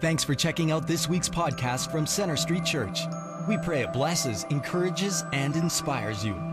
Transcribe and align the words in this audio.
Thanks 0.00 0.22
for 0.22 0.36
checking 0.36 0.70
out 0.70 0.86
this 0.86 1.08
week's 1.08 1.28
podcast 1.28 1.90
from 1.90 2.06
Center 2.06 2.36
Street 2.36 2.64
Church. 2.64 3.00
We 3.48 3.58
pray 3.58 3.82
it 3.82 3.92
blesses, 3.92 4.44
encourages, 4.48 5.24
and 5.32 5.56
inspires 5.56 6.24
you. 6.24 6.47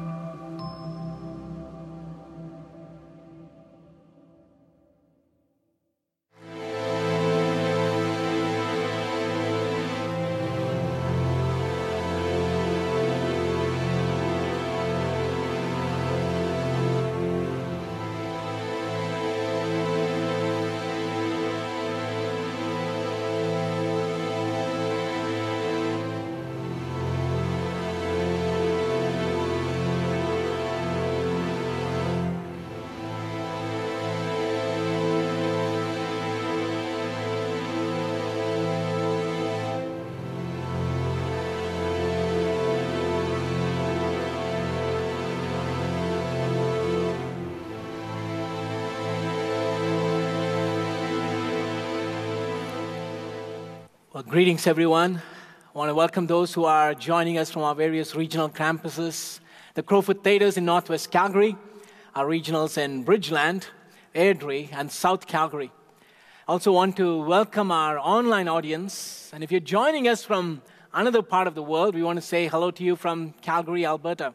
Greetings, 54.35 54.67
everyone. 54.67 55.21
I 55.73 55.77
want 55.77 55.87
to 55.87 55.95
welcome 55.95 56.27
those 56.27 56.53
who 56.53 56.65
are 56.65 56.93
joining 56.93 57.37
us 57.37 57.49
from 57.49 57.61
our 57.61 57.73
various 57.73 58.15
regional 58.15 58.49
campuses 58.49 59.39
the 59.75 59.81
Crowfoot 59.81 60.25
Theaters 60.25 60.57
in 60.57 60.65
Northwest 60.65 61.09
Calgary, 61.09 61.55
our 62.13 62.25
regionals 62.25 62.77
in 62.77 63.05
Bridgeland, 63.05 63.63
Airdrie, 64.13 64.67
and 64.73 64.91
South 64.91 65.25
Calgary. 65.25 65.71
I 66.49 66.51
also 66.51 66.73
want 66.73 66.97
to 66.97 67.23
welcome 67.23 67.71
our 67.71 67.97
online 67.97 68.49
audience. 68.49 69.31
And 69.33 69.41
if 69.41 69.53
you're 69.53 69.61
joining 69.61 70.05
us 70.09 70.25
from 70.25 70.61
another 70.93 71.21
part 71.21 71.47
of 71.47 71.55
the 71.55 71.63
world, 71.63 71.95
we 71.95 72.03
want 72.03 72.17
to 72.17 72.21
say 72.21 72.49
hello 72.49 72.71
to 72.71 72.83
you 72.83 72.97
from 72.97 73.35
Calgary, 73.41 73.85
Alberta. 73.85 74.33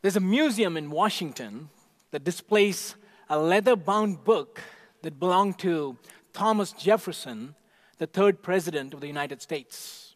There's 0.00 0.14
a 0.14 0.20
museum 0.20 0.76
in 0.76 0.90
Washington 0.90 1.70
that 2.12 2.22
displays 2.22 2.94
a 3.28 3.36
leather 3.36 3.74
bound 3.74 4.22
book 4.22 4.60
that 5.02 5.18
belonged 5.18 5.58
to 5.60 5.96
Thomas 6.38 6.70
Jefferson, 6.70 7.56
the 7.98 8.06
third 8.06 8.44
president 8.44 8.94
of 8.94 9.00
the 9.00 9.08
United 9.08 9.42
States. 9.42 10.14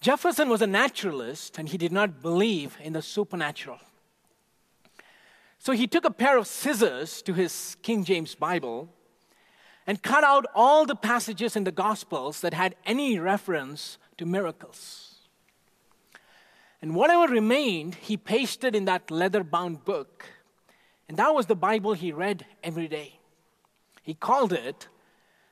Jefferson 0.00 0.48
was 0.48 0.60
a 0.60 0.66
naturalist 0.66 1.56
and 1.56 1.68
he 1.68 1.78
did 1.78 1.92
not 1.92 2.20
believe 2.20 2.76
in 2.82 2.92
the 2.92 3.00
supernatural. 3.00 3.78
So 5.60 5.70
he 5.70 5.86
took 5.86 6.04
a 6.04 6.10
pair 6.10 6.36
of 6.36 6.48
scissors 6.48 7.22
to 7.22 7.32
his 7.32 7.76
King 7.82 8.02
James 8.02 8.34
Bible 8.34 8.88
and 9.86 10.02
cut 10.02 10.24
out 10.24 10.46
all 10.52 10.84
the 10.84 10.96
passages 10.96 11.54
in 11.54 11.62
the 11.62 11.70
Gospels 11.70 12.40
that 12.40 12.52
had 12.52 12.74
any 12.84 13.20
reference 13.20 13.98
to 14.18 14.26
miracles. 14.26 15.28
And 16.80 16.96
whatever 16.96 17.32
remained, 17.32 17.94
he 17.94 18.16
pasted 18.16 18.74
in 18.74 18.86
that 18.86 19.12
leather 19.12 19.44
bound 19.44 19.84
book. 19.84 20.24
And 21.08 21.16
that 21.18 21.32
was 21.32 21.46
the 21.46 21.54
Bible 21.54 21.92
he 21.92 22.10
read 22.10 22.46
every 22.64 22.88
day. 22.88 23.20
He 24.02 24.14
called 24.14 24.52
it 24.52 24.88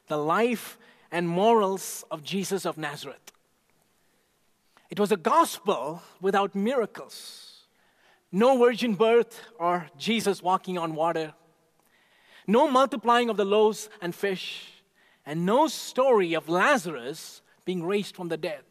the 0.09 0.19
life 0.19 0.77
and 1.11 1.29
morals 1.29 2.05
of 2.11 2.23
Jesus 2.23 2.67
of 2.67 2.77
Nazareth. 2.77 3.33
It 4.91 4.99
was 4.99 5.13
a 5.13 5.17
gospel 5.17 6.03
without 6.21 6.55
miracles. 6.55 7.67
No 8.33 8.59
virgin 8.59 8.95
birth 8.95 9.41
or 9.59 9.89
Jesus 9.97 10.43
walking 10.43 10.79
on 10.79 10.95
water. 10.95 11.33
No 12.47 12.69
multiplying 12.69 13.31
of 13.31 13.37
the 13.37 13.45
loaves 13.45 13.89
and 14.01 14.15
fish. 14.15 14.83
And 15.25 15.47
no 15.47 15.69
story 15.69 16.35
of 16.35 16.49
Lazarus 16.49 17.43
being 17.65 17.85
raised 17.85 18.17
from 18.17 18.29
the 18.29 18.37
dead. 18.37 18.65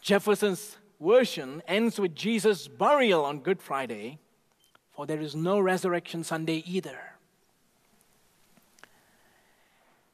Jefferson's 0.00 0.78
version 1.00 1.62
ends 1.68 2.00
with 2.00 2.14
Jesus' 2.14 2.68
burial 2.68 3.24
on 3.24 3.40
Good 3.40 3.60
Friday, 3.60 4.18
for 4.92 5.06
there 5.06 5.20
is 5.20 5.34
no 5.34 5.60
resurrection 5.60 6.24
Sunday 6.24 6.62
either. 6.66 7.17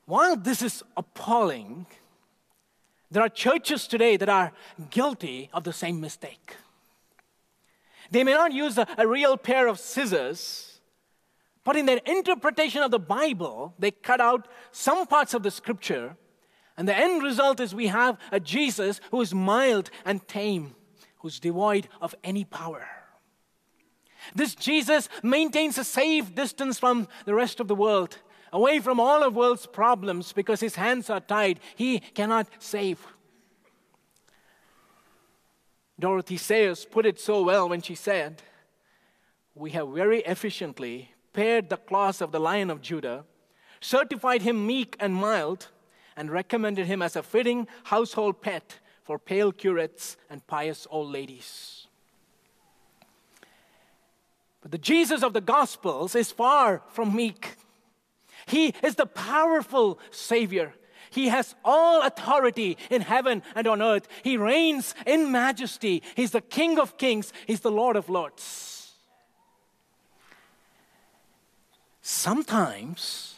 While 0.07 0.37
this 0.37 0.63
is 0.63 0.83
appalling, 0.97 1.87
there 3.11 3.23
are 3.23 3.29
churches 3.29 3.87
today 3.87 4.17
that 4.17 4.29
are 4.29 4.53
guilty 4.91 5.49
of 5.53 5.65
the 5.65 5.73
same 5.73 6.01
mistake. 6.01 6.57
They 8.11 8.25
may 8.25 8.35
not 8.35 8.53
use 8.53 8.77
a, 8.77 8.87
a, 8.99 9.07
real 9.07 9.37
pair 9.37 9.67
of 9.67 9.79
scissors, 9.79 10.81
but 11.65 11.77
in 11.77 11.87
their 11.87 12.01
interpretation 12.05 12.83
of 12.83 12.91
the 12.91 12.99
Bible, 12.99 13.75
they 13.79 13.91
cut 13.91 14.21
out 14.21 14.47
some 14.73 15.07
parts 15.07 15.33
of 15.33 15.43
the 15.43 15.51
scripture, 15.51 16.17
and 16.77 16.87
the 16.87 16.97
end 16.97 17.23
result 17.23 17.61
is 17.61 17.75
we 17.75 17.87
have 17.87 18.19
a 18.31 18.41
Jesus 18.41 19.01
who 19.11 19.21
is 19.23 19.33
mild 19.33 19.91
and 20.05 20.27
tame, 20.29 20.75
who's 21.19 21.41
devoid 21.41 21.89
of 22.03 22.15
any 22.23 22.45
power. 22.45 22.87
This 24.35 24.55
Jesus 24.55 25.09
maintains 25.23 25.79
a 25.79 25.85
safe 25.85 26.35
distance 26.35 26.79
from 26.79 27.09
the 27.25 27.35
rest 27.35 27.61
of 27.61 27.69
the 27.69 27.75
world 27.75 28.19
away 28.55 28.79
from 28.79 29.01
all 29.01 29.25
of 29.25 29.35
world's 29.35 29.67
problems 29.67 30.33
because 30.33 30.61
his 30.61 30.77
hands 30.77 31.11
are 31.11 31.19
tied. 31.19 31.59
He 31.75 31.99
cannot 31.99 32.47
save. 32.61 33.05
Dorothy 35.99 36.37
Sayers 36.37 36.85
put 36.85 37.05
it 37.05 37.19
so 37.19 37.43
well 37.43 37.69
when 37.69 37.83
she 37.83 37.97
said, 37.97 38.43
We 39.57 39.73
have 39.73 39.89
very 39.89 40.21
efficiently 40.21 41.11
pared 41.33 41.69
the 41.69 41.77
claws 41.77 42.21
of 42.21 42.31
the 42.31 42.39
lion 42.39 42.71
of 42.71 42.81
Judah, 42.81 43.25
certified 43.81 44.43
him 44.43 44.65
meek 44.65 44.97
and 45.01 45.15
mild, 45.15 45.69
and 46.17 46.31
recommended 46.31 46.87
him 46.87 47.03
as 47.03 47.17
a 47.17 47.25
fitting 47.25 47.67
household 47.83 48.41
pet 48.41 48.79
for 49.03 49.19
pale 49.19 49.51
curates 49.51 50.17
and 50.31 50.47
pious 50.47 50.87
old 50.91 51.11
ladies. 51.11 51.89
But 54.63 54.71
the 54.71 54.79
Jesus 54.79 55.25
of 55.25 55.33
the 55.33 55.41
Gospels 55.41 56.15
is 56.15 56.31
far 56.31 56.83
from 56.89 57.17
meek. 57.17 57.57
He 58.47 58.75
is 58.83 58.97
the 58.97 59.07
powerful 59.07 59.99
Savior. 60.11 60.75
He 61.11 61.29
has 61.29 61.55
all 61.65 62.03
authority 62.03 62.77
in 62.91 63.01
heaven 63.01 63.43
and 63.55 63.67
on 63.67 63.81
earth. 63.81 64.09
He 64.23 64.37
reigns 64.37 64.95
in 65.07 65.31
majesty. 65.31 66.03
He's 66.17 66.33
the 66.33 66.41
King 66.41 66.79
of 66.79 66.99
kings. 66.99 67.33
He's 67.47 67.61
the 67.61 67.71
Lord 67.71 67.97
of 67.97 68.09
lords. 68.09 68.93
Sometimes 72.03 73.37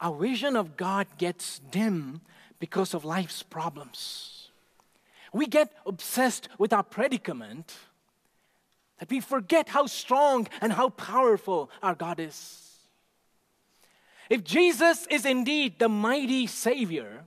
our 0.00 0.14
vision 0.14 0.56
of 0.56 0.76
God 0.76 1.06
gets 1.18 1.60
dim 1.70 2.20
because 2.58 2.94
of 2.94 3.04
life's 3.04 3.42
problems. 3.42 4.48
We 5.32 5.46
get 5.46 5.72
obsessed 5.86 6.48
with 6.58 6.72
our 6.72 6.82
predicament 6.82 7.76
that 8.98 9.10
we 9.10 9.20
forget 9.20 9.68
how 9.68 9.86
strong 9.86 10.48
and 10.60 10.72
how 10.72 10.88
powerful 10.88 11.70
our 11.82 11.94
God 11.94 12.18
is. 12.18 12.67
If 14.28 14.44
Jesus 14.44 15.06
is 15.10 15.24
indeed 15.24 15.78
the 15.78 15.88
mighty 15.88 16.46
Savior, 16.46 17.24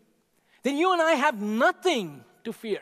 then 0.63 0.77
you 0.77 0.93
and 0.93 1.01
I 1.01 1.13
have 1.13 1.41
nothing 1.41 2.23
to 2.43 2.53
fear. 2.53 2.81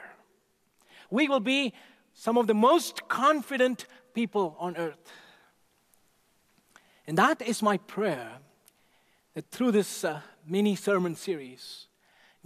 We 1.09 1.27
will 1.27 1.39
be 1.39 1.73
some 2.13 2.37
of 2.37 2.47
the 2.47 2.53
most 2.53 3.07
confident 3.07 3.85
people 4.13 4.55
on 4.59 4.75
earth. 4.75 5.11
And 7.07 7.17
that 7.17 7.41
is 7.41 7.63
my 7.63 7.77
prayer 7.77 8.33
that 9.33 9.49
through 9.49 9.71
this 9.71 10.03
uh, 10.03 10.21
mini 10.45 10.75
sermon 10.75 11.15
series, 11.15 11.87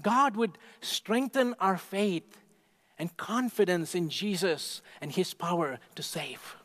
God 0.01 0.35
would 0.35 0.57
strengthen 0.81 1.55
our 1.59 1.77
faith 1.77 2.37
and 2.99 3.15
confidence 3.17 3.95
in 3.95 4.09
Jesus 4.09 4.81
and 5.01 5.11
His 5.11 5.33
power 5.33 5.79
to 5.95 6.03
save. 6.03 6.55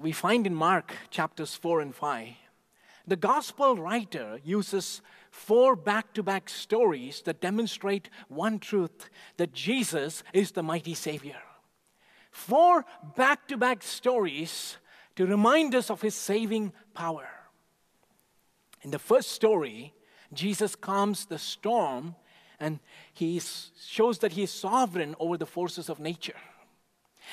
We 0.00 0.12
find 0.12 0.46
in 0.46 0.54
Mark 0.54 0.94
chapters 1.10 1.54
4 1.54 1.80
and 1.80 1.94
5, 1.94 2.28
the 3.06 3.16
gospel 3.16 3.76
writer 3.76 4.40
uses 4.44 5.02
four 5.30 5.76
back 5.76 6.12
to 6.14 6.22
back 6.22 6.48
stories 6.48 7.22
that 7.22 7.40
demonstrate 7.40 8.10
one 8.28 8.58
truth 8.58 9.10
that 9.36 9.52
Jesus 9.52 10.22
is 10.32 10.52
the 10.52 10.62
mighty 10.62 10.94
Savior. 10.94 11.40
Four 12.30 12.84
back 13.16 13.48
to 13.48 13.56
back 13.56 13.82
stories 13.82 14.76
to 15.16 15.26
remind 15.26 15.74
us 15.74 15.90
of 15.90 16.02
his 16.02 16.14
saving 16.14 16.72
power. 16.94 17.28
In 18.82 18.90
the 18.90 18.98
first 18.98 19.32
story, 19.32 19.92
Jesus 20.32 20.76
calms 20.76 21.26
the 21.26 21.38
storm 21.38 22.14
and 22.58 22.78
he 23.12 23.40
shows 23.40 24.18
that 24.18 24.32
he 24.32 24.44
is 24.44 24.50
sovereign 24.52 25.16
over 25.18 25.36
the 25.36 25.46
forces 25.46 25.88
of 25.88 25.98
nature. 25.98 26.36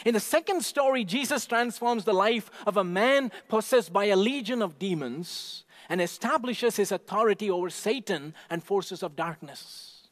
In 0.05 0.13
the 0.13 0.19
second 0.19 0.63
story, 0.63 1.03
Jesus 1.03 1.45
transforms 1.45 2.03
the 2.03 2.13
life 2.13 2.49
of 2.65 2.77
a 2.77 2.83
man 2.83 3.31
possessed 3.47 3.91
by 3.91 4.05
a 4.05 4.15
legion 4.15 4.61
of 4.61 4.79
demons 4.79 5.63
and 5.89 6.01
establishes 6.01 6.75
his 6.75 6.91
authority 6.91 7.49
over 7.49 7.69
Satan 7.69 8.33
and 8.49 8.63
forces 8.63 9.03
of 9.03 9.15
darkness. 9.15 10.07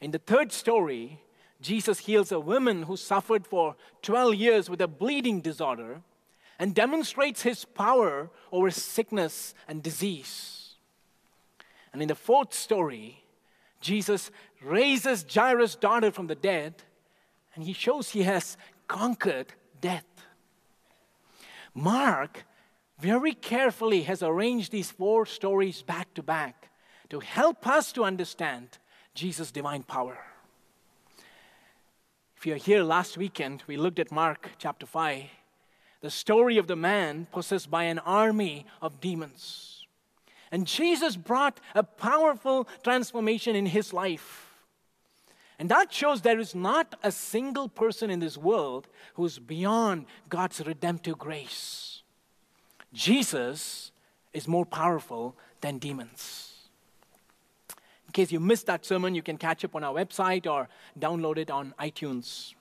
In 0.00 0.12
the 0.12 0.18
third 0.18 0.52
story, 0.52 1.20
Jesus 1.60 2.00
heals 2.00 2.32
a 2.32 2.40
woman 2.40 2.84
who 2.84 2.96
suffered 2.96 3.46
for 3.46 3.76
12 4.02 4.34
years 4.34 4.70
with 4.70 4.80
a 4.80 4.88
bleeding 4.88 5.40
disorder 5.40 6.00
and 6.58 6.74
demonstrates 6.74 7.42
his 7.42 7.64
power 7.64 8.30
over 8.52 8.70
sickness 8.70 9.54
and 9.66 9.82
disease. 9.82 10.74
And 11.92 12.00
in 12.00 12.08
the 12.08 12.14
fourth 12.14 12.54
story, 12.54 13.24
Jesus 13.80 14.30
raises 14.62 15.24
Jairus' 15.32 15.74
daughter 15.74 16.10
from 16.10 16.26
the 16.26 16.34
dead 16.34 16.82
and 17.60 17.66
he 17.66 17.74
shows 17.74 18.08
he 18.08 18.22
has 18.22 18.56
conquered 18.88 19.52
death. 19.82 20.06
Mark 21.74 22.46
very 22.98 23.34
carefully 23.34 24.04
has 24.04 24.22
arranged 24.22 24.72
these 24.72 24.90
four 24.90 25.26
stories 25.26 25.82
back 25.82 26.14
to 26.14 26.22
back 26.22 26.70
to 27.10 27.20
help 27.20 27.66
us 27.66 27.92
to 27.92 28.02
understand 28.02 28.78
Jesus' 29.12 29.52
divine 29.52 29.82
power. 29.82 30.16
If 32.34 32.46
you're 32.46 32.56
here 32.56 32.82
last 32.82 33.18
weekend, 33.18 33.62
we 33.66 33.76
looked 33.76 33.98
at 33.98 34.10
Mark 34.10 34.52
chapter 34.56 34.86
5, 34.86 35.24
the 36.00 36.08
story 36.08 36.56
of 36.56 36.66
the 36.66 36.76
man 36.76 37.26
possessed 37.30 37.70
by 37.70 37.82
an 37.82 37.98
army 37.98 38.64
of 38.80 39.02
demons. 39.02 39.86
And 40.50 40.66
Jesus 40.66 41.14
brought 41.14 41.60
a 41.74 41.82
powerful 41.82 42.66
transformation 42.82 43.54
in 43.54 43.66
his 43.66 43.92
life. 43.92 44.49
And 45.60 45.68
that 45.68 45.92
shows 45.92 46.22
there 46.22 46.40
is 46.40 46.54
not 46.54 46.94
a 47.02 47.12
single 47.12 47.68
person 47.68 48.08
in 48.08 48.18
this 48.18 48.38
world 48.38 48.88
who's 49.12 49.38
beyond 49.38 50.06
God's 50.30 50.66
redemptive 50.66 51.18
grace. 51.18 52.02
Jesus 52.94 53.92
is 54.32 54.48
more 54.48 54.64
powerful 54.64 55.36
than 55.60 55.76
demons. 55.76 56.70
In 58.06 58.12
case 58.12 58.32
you 58.32 58.40
missed 58.40 58.68
that 58.68 58.86
sermon, 58.86 59.14
you 59.14 59.20
can 59.20 59.36
catch 59.36 59.62
up 59.62 59.76
on 59.76 59.84
our 59.84 59.92
website 59.92 60.50
or 60.50 60.66
download 60.98 61.36
it 61.36 61.50
on 61.50 61.74
iTunes. 61.78 62.54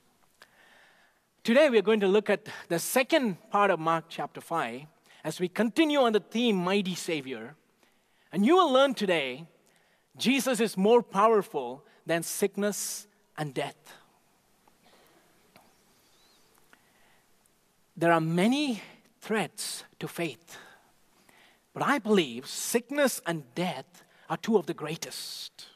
Today, 1.45 1.69
we're 1.69 1.81
going 1.81 2.01
to 2.01 2.07
look 2.09 2.29
at 2.29 2.49
the 2.67 2.79
second 2.79 3.37
part 3.49 3.71
of 3.71 3.79
Mark 3.79 4.05
chapter 4.09 4.41
5 4.41 4.81
as 5.23 5.39
we 5.39 5.47
continue 5.47 5.99
on 5.99 6.11
the 6.11 6.19
theme 6.19 6.57
Mighty 6.57 6.95
Savior. 6.95 7.55
And 8.33 8.45
you 8.45 8.57
will 8.57 8.73
learn 8.73 8.93
today 8.93 9.47
Jesus 10.17 10.59
is 10.59 10.75
more 10.75 11.01
powerful 11.01 11.85
than 12.09 12.23
sickness 12.23 13.05
and 13.37 13.53
death. 13.53 13.77
There 17.95 18.11
are 18.11 18.19
many 18.19 18.81
threats 19.21 19.83
to 19.99 20.07
faith, 20.07 20.57
but 21.71 21.83
I 21.83 21.99
believe 21.99 22.47
sickness 22.47 23.21
and 23.27 23.43
death 23.53 24.03
are 24.27 24.37
two 24.37 24.57
of 24.57 24.65
the 24.65 24.73
greatest. 24.73 25.67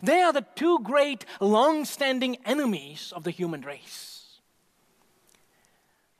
They 0.00 0.22
are 0.22 0.32
the 0.32 0.46
two 0.54 0.78
great 0.78 1.24
long 1.40 1.84
standing 1.84 2.36
enemies 2.44 3.12
of 3.14 3.24
the 3.24 3.32
human 3.32 3.62
race. 3.62 4.40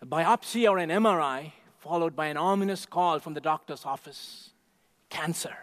A 0.03 0.07
biopsy 0.07 0.69
or 0.69 0.79
an 0.79 0.91
MRI, 0.91 1.53
followed 1.79 2.17
by 2.17 2.27
an 2.27 2.37
ominous 2.37 2.87
call 2.87 3.21
from 3.21 3.35
the 3.35 3.41
doctor's 3.41 3.85
office 3.85 4.51
cancer. 5.11 5.57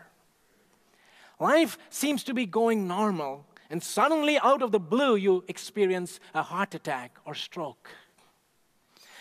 Life 1.42 1.78
seems 1.90 2.24
to 2.24 2.34
be 2.34 2.46
going 2.46 2.88
normal 2.88 3.46
and 3.72 3.82
suddenly, 3.82 4.38
out 4.40 4.62
of 4.62 4.74
the 4.74 4.80
blue, 4.80 5.16
you 5.16 5.46
experience 5.48 6.20
a 6.34 6.44
heart 6.44 6.76
attack 6.76 7.18
or 7.24 7.34
stroke. 7.34 7.90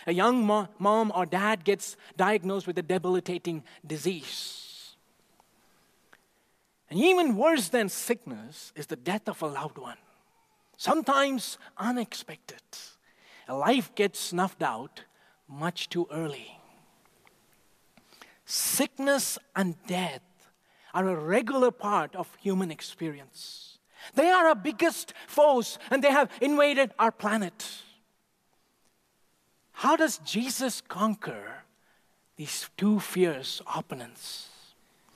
A 0.08 0.12
young 0.12 0.44
mo- 0.44 0.68
mom 0.78 1.12
or 1.14 1.24
dad 1.24 1.64
gets 1.64 1.96
diagnosed 2.16 2.66
with 2.66 2.76
a 2.76 2.82
debilitating 2.82 3.62
disease. 3.86 4.96
And 6.90 6.98
even 6.98 7.36
worse 7.36 7.68
than 7.68 7.88
sickness 7.88 8.72
is 8.74 8.86
the 8.86 8.96
death 8.96 9.28
of 9.28 9.40
a 9.40 9.46
loved 9.46 9.78
one, 9.78 9.98
sometimes 10.76 11.56
unexpected. 11.78 12.62
A 13.46 13.54
life 13.54 13.94
gets 13.94 14.18
snuffed 14.18 14.64
out 14.64 15.04
much 15.48 15.88
too 15.88 16.08
early. 16.10 16.58
Sickness 18.44 19.38
and 19.54 19.76
death 19.86 20.22
are 20.92 21.08
a 21.08 21.14
regular 21.14 21.70
part 21.70 22.16
of 22.16 22.34
human 22.40 22.72
experience. 22.72 23.69
They 24.14 24.30
are 24.30 24.48
our 24.48 24.54
biggest 24.54 25.14
foes 25.26 25.78
and 25.90 26.02
they 26.02 26.10
have 26.10 26.30
invaded 26.40 26.92
our 26.98 27.12
planet. 27.12 27.66
How 29.72 29.96
does 29.96 30.18
Jesus 30.18 30.82
conquer 30.82 31.64
these 32.36 32.68
two 32.76 33.00
fierce 33.00 33.62
opponents? 33.74 34.48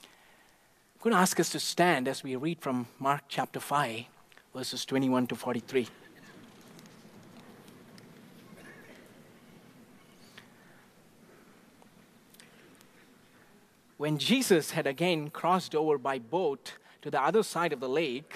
I'm 0.03 1.11
going 1.11 1.13
to 1.13 1.19
ask 1.19 1.39
us 1.39 1.51
to 1.51 1.59
stand 1.59 2.07
as 2.07 2.23
we 2.23 2.35
read 2.35 2.59
from 2.61 2.87
Mark 2.97 3.23
chapter 3.27 3.59
5, 3.59 4.05
verses 4.53 4.85
21 4.85 5.27
to 5.27 5.35
43. 5.35 5.87
When 13.97 14.17
Jesus 14.17 14.71
had 14.71 14.87
again 14.87 15.29
crossed 15.29 15.73
over 15.73 15.97
by 15.97 16.19
boat 16.19 16.73
to 17.01 17.11
the 17.11 17.21
other 17.21 17.43
side 17.43 17.71
of 17.71 17.79
the 17.79 17.87
lake, 17.87 18.35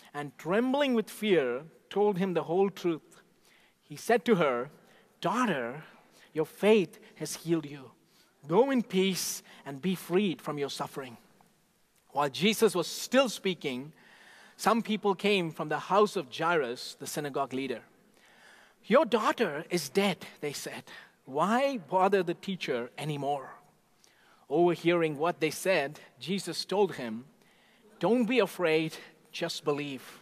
and 0.13 0.37
trembling 0.37 0.93
with 0.93 1.09
fear, 1.09 1.63
told 1.89 2.17
him 2.17 2.33
the 2.33 2.43
whole 2.43 2.69
truth. 2.69 3.21
He 3.81 3.95
said 3.95 4.25
to 4.25 4.35
her, 4.35 4.69
Daughter, 5.19 5.83
your 6.33 6.45
faith 6.45 6.99
has 7.15 7.35
healed 7.35 7.65
you. 7.65 7.91
Go 8.47 8.71
in 8.71 8.81
peace 8.81 9.43
and 9.65 9.81
be 9.81 9.95
freed 9.95 10.41
from 10.41 10.57
your 10.57 10.69
suffering. 10.69 11.17
While 12.09 12.29
Jesus 12.29 12.75
was 12.75 12.87
still 12.87 13.29
speaking, 13.29 13.93
some 14.57 14.81
people 14.81 15.15
came 15.15 15.51
from 15.51 15.69
the 15.69 15.79
house 15.79 16.15
of 16.15 16.27
Jairus, 16.35 16.95
the 16.99 17.07
synagogue 17.07 17.53
leader. 17.53 17.81
Your 18.85 19.05
daughter 19.05 19.65
is 19.69 19.89
dead, 19.89 20.25
they 20.41 20.53
said. 20.53 20.83
Why 21.25 21.77
bother 21.77 22.23
the 22.23 22.33
teacher 22.33 22.89
anymore? 22.97 23.55
Overhearing 24.49 25.17
what 25.17 25.39
they 25.39 25.51
said, 25.51 25.99
Jesus 26.19 26.65
told 26.65 26.95
him, 26.95 27.25
Don't 27.99 28.25
be 28.25 28.39
afraid 28.39 28.97
just 29.31 29.63
believe. 29.63 30.21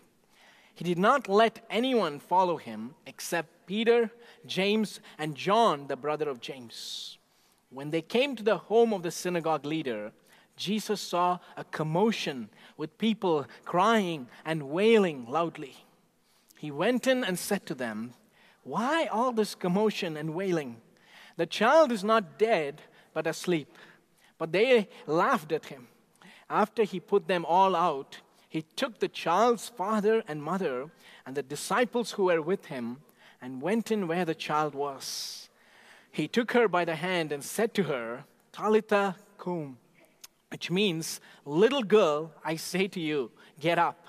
He 0.75 0.83
did 0.83 0.97
not 0.97 1.27
let 1.27 1.65
anyone 1.69 2.19
follow 2.19 2.57
him 2.57 2.95
except 3.05 3.65
Peter, 3.65 4.11
James, 4.45 4.99
and 5.17 5.35
John, 5.35 5.87
the 5.87 5.97
brother 5.97 6.29
of 6.29 6.39
James. 6.39 7.17
When 7.69 7.91
they 7.91 8.01
came 8.01 8.35
to 8.35 8.43
the 8.43 8.57
home 8.57 8.93
of 8.93 9.03
the 9.03 9.11
synagogue 9.11 9.65
leader, 9.65 10.11
Jesus 10.55 11.01
saw 11.01 11.39
a 11.55 11.63
commotion 11.65 12.49
with 12.77 12.97
people 12.97 13.45
crying 13.65 14.27
and 14.45 14.69
wailing 14.69 15.25
loudly. 15.29 15.75
He 16.57 16.71
went 16.71 17.07
in 17.07 17.23
and 17.23 17.37
said 17.37 17.65
to 17.67 17.75
them, 17.75 18.13
Why 18.63 19.05
all 19.05 19.31
this 19.31 19.55
commotion 19.55 20.17
and 20.17 20.33
wailing? 20.33 20.77
The 21.37 21.45
child 21.45 21.91
is 21.91 22.03
not 22.03 22.37
dead, 22.37 22.81
but 23.13 23.27
asleep. 23.27 23.77
But 24.37 24.51
they 24.51 24.89
laughed 25.07 25.51
at 25.51 25.65
him. 25.65 25.87
After 26.49 26.83
he 26.83 26.99
put 26.99 27.27
them 27.27 27.45
all 27.45 27.75
out, 27.75 28.19
he 28.49 28.63
took 28.63 28.99
the 28.99 29.07
child's 29.07 29.69
father 29.69 30.23
and 30.27 30.41
mother 30.41 30.89
and 31.25 31.37
the 31.37 31.43
disciples 31.43 32.13
who 32.13 32.25
were 32.25 32.41
with 32.41 32.65
him 32.65 32.97
and 33.39 33.61
went 33.61 33.91
in 33.91 34.07
where 34.07 34.25
the 34.25 34.33
child 34.33 34.73
was. 34.73 35.49
He 36.11 36.27
took 36.27 36.51
her 36.53 36.67
by 36.67 36.83
the 36.83 36.95
hand 36.95 37.31
and 37.31 37.43
said 37.43 37.75
to 37.75 37.83
her, 37.83 38.25
Talitha 38.51 39.15
cum, 39.37 39.77
which 40.49 40.71
means, 40.71 41.21
Little 41.45 41.83
girl, 41.83 42.33
I 42.43 42.55
say 42.55 42.87
to 42.87 42.99
you, 42.99 43.31
get 43.59 43.77
up. 43.77 44.07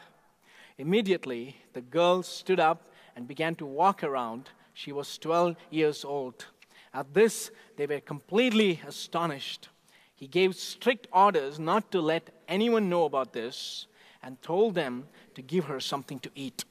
Immediately, 0.79 1.57
the 1.75 1.83
girl 1.83 2.23
stood 2.23 2.59
up 2.59 2.91
and 3.15 3.29
began 3.29 3.55
to 3.57 3.67
walk 3.67 4.03
around. 4.03 4.49
She 4.73 4.91
was 4.91 5.19
12 5.19 5.57
years 5.69 6.03
old. 6.03 6.47
At 6.95 7.13
this, 7.13 7.51
they 7.77 7.87
were 7.87 8.01
completely 8.01 8.81
astonished. 8.87 9.69
He 10.15 10.27
gave 10.27 10.55
strict 10.57 11.07
orders 11.13 11.59
not 11.59 11.91
to 11.93 12.01
let 12.01 12.31
anyone 12.49 12.89
know 12.89 13.05
about 13.05 13.35
this 13.35 13.87
and 14.23 14.41
told 14.43 14.75
them 14.75 15.09
to 15.35 15.43
give 15.43 15.65
her 15.65 15.81
something 15.81 16.19
to 16.21 16.31
eat. 16.35 16.65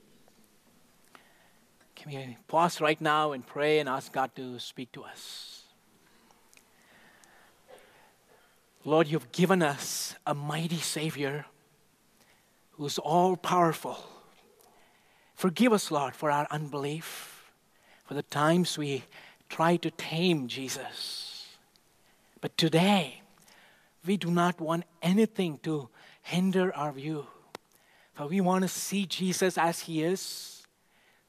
Can 1.96 2.12
we 2.12 2.38
pause 2.48 2.80
right 2.80 3.00
now 3.02 3.34
and 3.34 3.46
pray 3.46 3.80
and 3.80 3.90
ask 3.90 4.14
God 4.14 4.36
to 4.36 4.60
speak 4.60 4.92
to 4.94 5.04
us? 5.04 5.64
Lord, 8.86 9.08
you've 9.08 9.32
given 9.32 9.62
us 9.62 10.16
a 10.26 10.34
mighty 10.34 10.78
Savior 10.78 11.46
who's 12.72 12.98
all 12.98 13.36
powerful. 13.36 13.98
Forgive 15.36 15.74
us, 15.74 15.92
Lord, 15.92 16.16
for 16.16 16.32
our 16.32 16.48
unbelief, 16.50 17.52
for 18.06 18.14
the 18.14 18.24
times 18.24 18.78
we 18.78 19.04
try 19.50 19.76
to 19.78 19.92
tame 19.92 20.48
Jesus. 20.48 21.48
But 22.40 22.58
today, 22.58 23.22
we 24.06 24.16
do 24.16 24.32
not 24.32 24.62
want 24.62 24.86
anything 25.02 25.60
to 25.64 25.90
hinder 26.22 26.74
our 26.76 26.94
view. 26.94 27.28
For 28.20 28.28
we 28.28 28.42
want 28.42 28.64
to 28.64 28.68
see 28.68 29.06
Jesus 29.06 29.58
as 29.58 29.80
he 29.80 30.04
is. 30.04 30.68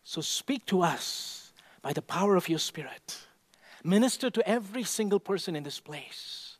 So 0.03 0.21
speak 0.21 0.67
to 0.67 0.83
us 0.83 1.53
by 1.83 1.93
the 1.93 2.03
power 2.03 2.35
of 2.35 2.49
your 2.49 2.59
Spirit. 2.59 3.17
Minister 3.85 4.29
to 4.29 4.49
every 4.49 4.83
single 4.83 5.21
person 5.21 5.55
in 5.55 5.63
this 5.63 5.79
place. 5.79 6.57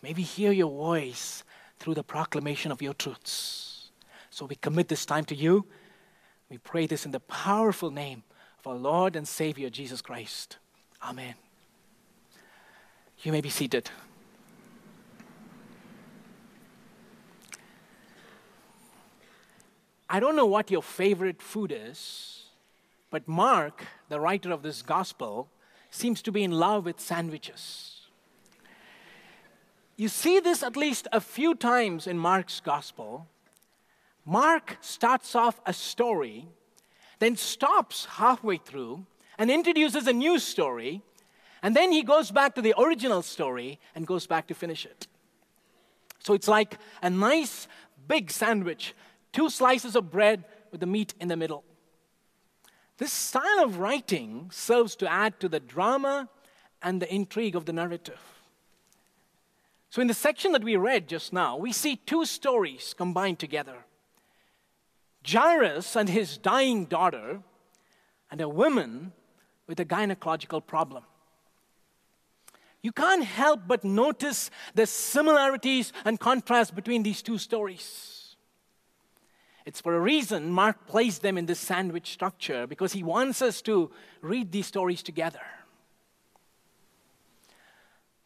May 0.00 0.12
we 0.12 0.22
hear 0.22 0.52
your 0.52 0.70
voice 0.70 1.42
through 1.80 1.94
the 1.94 2.04
proclamation 2.04 2.70
of 2.70 2.80
your 2.80 2.94
truths. 2.94 3.90
So 4.30 4.46
we 4.46 4.54
commit 4.54 4.86
this 4.86 5.04
time 5.04 5.24
to 5.24 5.34
you. 5.34 5.66
We 6.48 6.58
pray 6.58 6.86
this 6.86 7.04
in 7.04 7.10
the 7.10 7.18
powerful 7.18 7.90
name 7.90 8.22
of 8.60 8.68
our 8.68 8.78
Lord 8.78 9.16
and 9.16 9.26
Savior 9.26 9.68
Jesus 9.68 10.00
Christ. 10.00 10.58
Amen. 11.02 11.34
You 13.24 13.32
may 13.32 13.40
be 13.40 13.50
seated. 13.50 13.90
I 20.12 20.20
don't 20.20 20.36
know 20.36 20.44
what 20.44 20.70
your 20.70 20.82
favorite 20.82 21.40
food 21.40 21.72
is, 21.74 22.44
but 23.10 23.26
Mark, 23.26 23.86
the 24.10 24.20
writer 24.20 24.52
of 24.52 24.62
this 24.62 24.82
gospel, 24.82 25.48
seems 25.90 26.20
to 26.20 26.30
be 26.30 26.44
in 26.44 26.50
love 26.50 26.84
with 26.84 27.00
sandwiches. 27.00 28.02
You 29.96 30.08
see 30.08 30.38
this 30.38 30.62
at 30.62 30.76
least 30.76 31.08
a 31.12 31.20
few 31.20 31.54
times 31.54 32.06
in 32.06 32.18
Mark's 32.18 32.60
gospel. 32.60 33.26
Mark 34.26 34.76
starts 34.82 35.34
off 35.34 35.62
a 35.64 35.72
story, 35.72 36.46
then 37.18 37.34
stops 37.34 38.04
halfway 38.04 38.58
through 38.58 39.06
and 39.38 39.50
introduces 39.50 40.06
a 40.06 40.12
new 40.12 40.38
story, 40.38 41.00
and 41.62 41.74
then 41.74 41.90
he 41.90 42.02
goes 42.02 42.30
back 42.30 42.54
to 42.56 42.60
the 42.60 42.74
original 42.78 43.22
story 43.22 43.78
and 43.94 44.06
goes 44.06 44.26
back 44.26 44.46
to 44.48 44.54
finish 44.54 44.84
it. 44.84 45.06
So 46.18 46.34
it's 46.34 46.48
like 46.48 46.76
a 47.00 47.08
nice 47.08 47.66
big 48.06 48.30
sandwich 48.30 48.94
two 49.32 49.50
slices 49.50 49.96
of 49.96 50.10
bread 50.10 50.44
with 50.70 50.80
the 50.80 50.86
meat 50.86 51.14
in 51.20 51.28
the 51.28 51.36
middle. 51.36 51.64
This 52.98 53.12
style 53.12 53.64
of 53.64 53.78
writing 53.78 54.50
serves 54.52 54.94
to 54.96 55.10
add 55.10 55.40
to 55.40 55.48
the 55.48 55.60
drama 55.60 56.28
and 56.82 57.00
the 57.00 57.12
intrigue 57.12 57.56
of 57.56 57.64
the 57.64 57.72
narrative. 57.72 58.20
So, 59.90 60.00
in 60.00 60.08
the 60.08 60.14
section 60.14 60.52
that 60.52 60.64
we 60.64 60.76
read 60.76 61.08
just 61.08 61.32
now, 61.32 61.56
we 61.56 61.72
see 61.72 61.96
two 61.96 62.24
stories 62.24 62.94
combined 62.96 63.38
together 63.38 63.84
Jairus 65.26 65.96
and 65.96 66.08
his 66.08 66.38
dying 66.38 66.86
daughter, 66.86 67.42
and 68.30 68.40
a 68.40 68.48
woman 68.48 69.12
with 69.66 69.78
a 69.78 69.84
gynecological 69.84 70.66
problem. 70.66 71.04
You 72.82 72.90
can't 72.90 73.24
help 73.24 73.60
but 73.66 73.84
notice 73.84 74.50
the 74.74 74.86
similarities 74.86 75.92
and 76.04 76.18
contrasts 76.18 76.72
between 76.72 77.04
these 77.04 77.22
two 77.22 77.38
stories. 77.38 78.21
It's 79.64 79.80
for 79.80 79.94
a 79.94 80.00
reason 80.00 80.50
Mark 80.50 80.86
placed 80.86 81.22
them 81.22 81.38
in 81.38 81.46
this 81.46 81.60
sandwich 81.60 82.12
structure 82.12 82.66
because 82.66 82.92
he 82.92 83.02
wants 83.02 83.42
us 83.42 83.62
to 83.62 83.90
read 84.20 84.52
these 84.52 84.66
stories 84.66 85.02
together. 85.02 85.42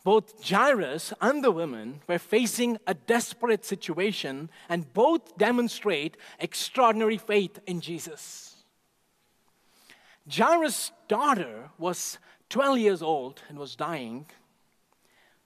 Both 0.07 0.49
Jairus 0.49 1.13
and 1.21 1.43
the 1.43 1.51
woman 1.51 2.01
were 2.07 2.21
facing 2.21 2.79
a 2.87 2.95
desperate 2.95 3.65
situation, 3.65 4.51
and 4.69 4.93
both 4.93 5.37
demonstrate 5.37 6.17
extraordinary 6.39 7.19
faith 7.19 7.59
in 7.67 7.81
Jesus. 7.81 8.63
Jairus' 10.31 10.93
daughter 11.09 11.71
was 11.77 12.19
12 12.51 12.79
years 12.79 13.03
old 13.03 13.43
and 13.49 13.59
was 13.59 13.75
dying. 13.75 14.27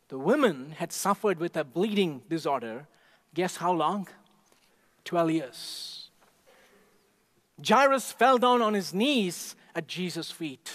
The 0.09 0.19
woman 0.19 0.73
had 0.73 0.93
suffered 0.93 1.39
with 1.39 1.57
a 1.57 1.65
bleeding 1.65 2.21
disorder. 2.29 2.87
Guess 3.33 3.57
how 3.57 3.73
long? 3.73 4.09
12 5.11 5.31
years. 5.33 6.11
Jairus 7.67 8.13
fell 8.13 8.39
down 8.39 8.63
on 8.63 8.75
his 8.75 8.95
knees 8.95 9.57
at 9.75 9.89
Jesus' 9.89 10.31
feet. 10.31 10.71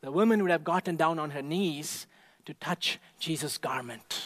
The 0.00 0.12
woman 0.12 0.40
would 0.42 0.52
have 0.52 0.62
gotten 0.62 0.94
down 0.94 1.18
on 1.18 1.30
her 1.30 1.42
knees 1.42 2.06
to 2.44 2.54
touch 2.54 3.00
Jesus' 3.18 3.58
garment. 3.58 4.22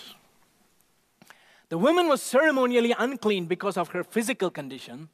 The 1.70 1.78
woman 1.78 2.08
was 2.08 2.20
ceremonially 2.20 2.94
unclean 2.98 3.46
because 3.46 3.78
of 3.78 3.88
her 3.92 4.04
physical 4.04 4.50
condition. 4.50 5.08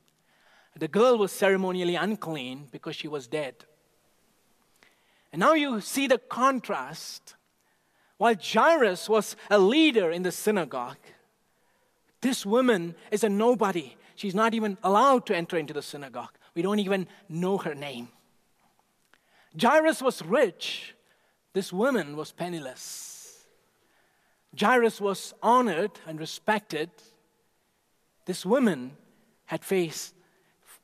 The 0.76 0.88
girl 0.88 1.16
was 1.16 1.30
ceremonially 1.30 1.94
unclean 1.94 2.66
because 2.72 2.96
she 2.96 3.06
was 3.06 3.28
dead. 3.28 3.54
And 5.32 5.38
now 5.38 5.52
you 5.52 5.80
see 5.80 6.08
the 6.08 6.18
contrast. 6.18 7.36
While 8.16 8.34
Jairus 8.34 9.08
was 9.08 9.36
a 9.48 9.60
leader 9.60 10.10
in 10.10 10.24
the 10.24 10.32
synagogue, 10.32 10.98
this 12.20 12.44
woman 12.44 12.96
is 13.12 13.22
a 13.22 13.28
nobody. 13.28 13.94
She's 14.18 14.34
not 14.34 14.52
even 14.52 14.76
allowed 14.82 15.26
to 15.26 15.36
enter 15.36 15.56
into 15.56 15.72
the 15.72 15.80
synagogue. 15.80 16.32
We 16.56 16.62
don't 16.62 16.80
even 16.80 17.06
know 17.28 17.56
her 17.56 17.72
name. 17.72 18.08
Jairus 19.56 20.02
was 20.02 20.24
rich. 20.24 20.96
This 21.52 21.72
woman 21.72 22.16
was 22.16 22.32
penniless. 22.32 23.46
Jairus 24.58 25.00
was 25.00 25.34
honored 25.40 25.92
and 26.04 26.18
respected. 26.18 26.90
This 28.24 28.44
woman 28.44 28.96
had 29.44 29.64
faced, 29.64 30.16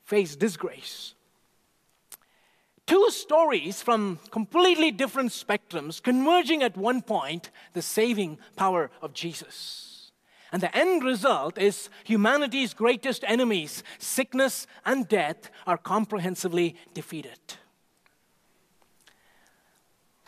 faced 0.05 0.39
disgrace. 0.39 1.15
Two 2.87 3.11
stories 3.11 3.83
from 3.83 4.21
completely 4.31 4.93
different 4.93 5.33
spectrums 5.33 6.01
converging 6.01 6.63
at 6.63 6.77
one 6.77 7.03
point 7.03 7.51
the 7.73 7.83
saving 7.83 8.39
power 8.55 8.93
of 9.03 9.13
Jesus. 9.13 9.94
And 10.55 10.63
the 10.63 10.77
end 10.77 11.03
result 11.03 11.59
is 11.59 11.91
humanity's 12.05 12.75
greatest 12.75 13.25
enemies, 13.27 13.83
sickness 13.99 14.69
and 14.87 15.09
death, 15.09 15.51
are 15.67 15.77
comprehensively 15.77 16.77
defeated. 16.95 17.41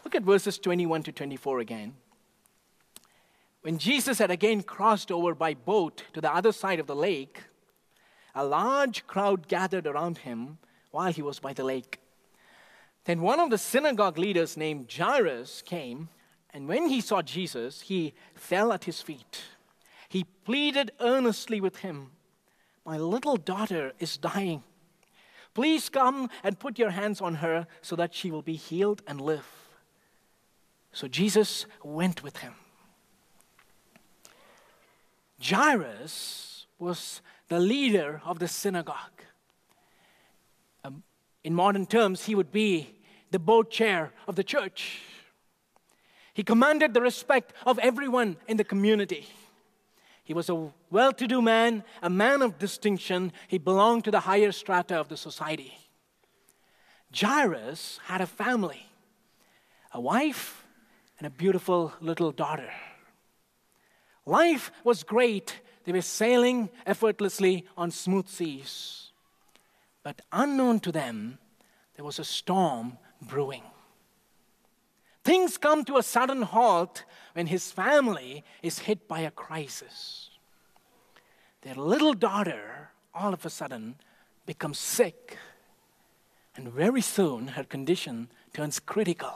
Look 0.05 0.17
at 0.17 0.25
verses 0.25 0.59
21 0.59 1.05
to 1.05 1.13
24 1.13 1.61
again. 1.61 1.95
When 3.61 3.79
Jesus 3.79 4.19
had 4.19 4.33
again 4.33 4.65
crossed 4.65 5.13
over 5.13 5.33
by 5.33 5.55
boat 5.55 6.03
to 6.15 6.21
the 6.21 6.35
other 6.35 6.51
side 6.51 6.81
of 6.81 6.89
the 6.89 6.97
lake, 6.97 7.45
a 8.35 8.45
large 8.45 9.07
crowd 9.07 9.47
gathered 9.47 9.87
around 9.87 10.19
him 10.19 10.59
while 10.91 11.13
he 11.13 11.23
was 11.23 11.39
by 11.39 11.53
the 11.53 11.63
lake. 11.63 12.01
Then 13.05 13.21
one 13.21 13.39
of 13.39 13.51
the 13.51 13.59
synagogue 13.59 14.19
leaders 14.19 14.57
named 14.57 14.93
Jairus 14.93 15.63
came, 15.63 16.09
and 16.53 16.67
when 16.67 16.89
he 16.89 17.01
saw 17.01 17.23
Jesus, 17.23 17.83
he 17.83 18.13
fell 18.35 18.73
at 18.73 18.87
his 18.87 19.01
feet 19.01 19.43
he 20.17 20.25
pleaded 20.47 20.93
earnestly 20.99 21.61
with 21.61 21.77
him 21.77 22.11
My 22.87 22.97
little 22.97 23.37
daughter 23.37 23.93
is 23.99 24.17
dying. 24.17 24.63
Please 25.53 25.91
come 25.91 26.31
and 26.43 26.59
put 26.59 26.79
your 26.79 26.91
hands 26.91 27.21
on 27.21 27.35
her 27.37 27.67
so 27.83 27.97
that 27.97 28.15
she 28.15 28.31
will 28.31 28.43
be 28.43 28.57
healed 28.57 29.03
and 29.07 29.21
live. 29.21 29.47
So 30.93 31.09
Jesus 31.09 31.67
went 31.83 32.23
with 32.23 32.39
him. 32.39 32.55
Jairus 35.39 36.67
was 36.79 37.21
the 37.49 37.61
leader 37.61 38.23
of 38.25 38.39
the 38.39 38.49
synagogue. 38.49 39.21
Um, 40.85 41.03
in 41.45 41.53
modern 41.55 41.85
terms, 41.85 42.25
he 42.25 42.35
would 42.35 42.53
be 42.53 42.89
the 43.33 43.39
board 43.39 43.71
chair 43.71 44.13
of 44.27 44.37
the 44.37 44.45
church. 44.45 45.03
He 46.33 46.43
commanded 46.43 46.95
the 46.95 47.03
respect 47.03 47.53
of 47.67 47.79
everyone 47.81 48.37
in 48.47 48.57
the 48.57 48.65
community. 48.65 49.27
He 50.27 50.35
was 50.35 50.51
a 50.51 50.73
well 50.91 51.13
to 51.13 51.29
do 51.29 51.41
man, 51.41 51.85
a 52.03 52.11
man 52.11 52.43
of 52.43 52.59
distinction. 52.59 53.33
He 53.47 53.59
belonged 53.59 54.05
to 54.07 54.11
the 54.11 54.19
higher 54.19 54.51
strata 54.51 54.99
of 54.99 55.09
the 55.09 55.17
society. 55.17 55.73
Jairus 57.15 58.01
had 58.07 58.21
a 58.21 58.27
family, 58.27 58.89
a 59.93 60.01
wife, 60.01 60.67
and 61.19 61.29
a 61.29 61.31
beautiful 61.31 61.93
little 62.01 62.33
daughter. 62.33 62.73
Life 64.27 64.73
was 64.83 65.05
great. 65.05 65.61
They 65.85 65.93
were 65.93 66.03
sailing 66.03 66.71
effortlessly 66.85 67.65
on 67.77 67.93
smooth 67.93 68.27
seas. 68.27 69.13
But 70.03 70.23
unknown 70.33 70.81
to 70.81 70.91
them, 70.91 71.39
there 71.95 72.05
was 72.05 72.19
a 72.19 72.25
storm 72.25 72.99
brewing. 73.23 73.63
Things 75.27 75.59
come 75.59 75.85
to 75.87 75.97
a 75.97 76.05
sudden 76.05 76.43
halt 76.43 77.03
when 77.33 77.49
his 77.49 77.73
family 77.73 78.45
is 78.63 78.79
hit 78.79 79.09
by 79.09 79.23
a 79.23 79.33
crisis. 79.33 80.31
Their 81.63 81.75
little 81.75 82.15
daughter, 82.15 82.91
all 83.13 83.35
of 83.35 83.45
a 83.45 83.51
sudden, 83.51 83.97
becomes 84.47 84.79
sick, 84.79 85.37
and 86.55 86.69
very 86.69 87.01
soon 87.01 87.49
her 87.49 87.65
condition 87.65 88.29
turns 88.55 88.79
critical. 88.79 89.35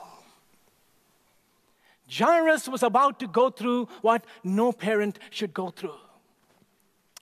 Jairus 2.09 2.69
was 2.69 2.83
about 2.83 3.19
to 3.19 3.27
go 3.27 3.49
through 3.49 3.89
what 4.01 4.23
no 4.45 4.71
parent 4.71 5.19
should 5.29 5.53
go 5.53 5.71
through. 5.71 5.99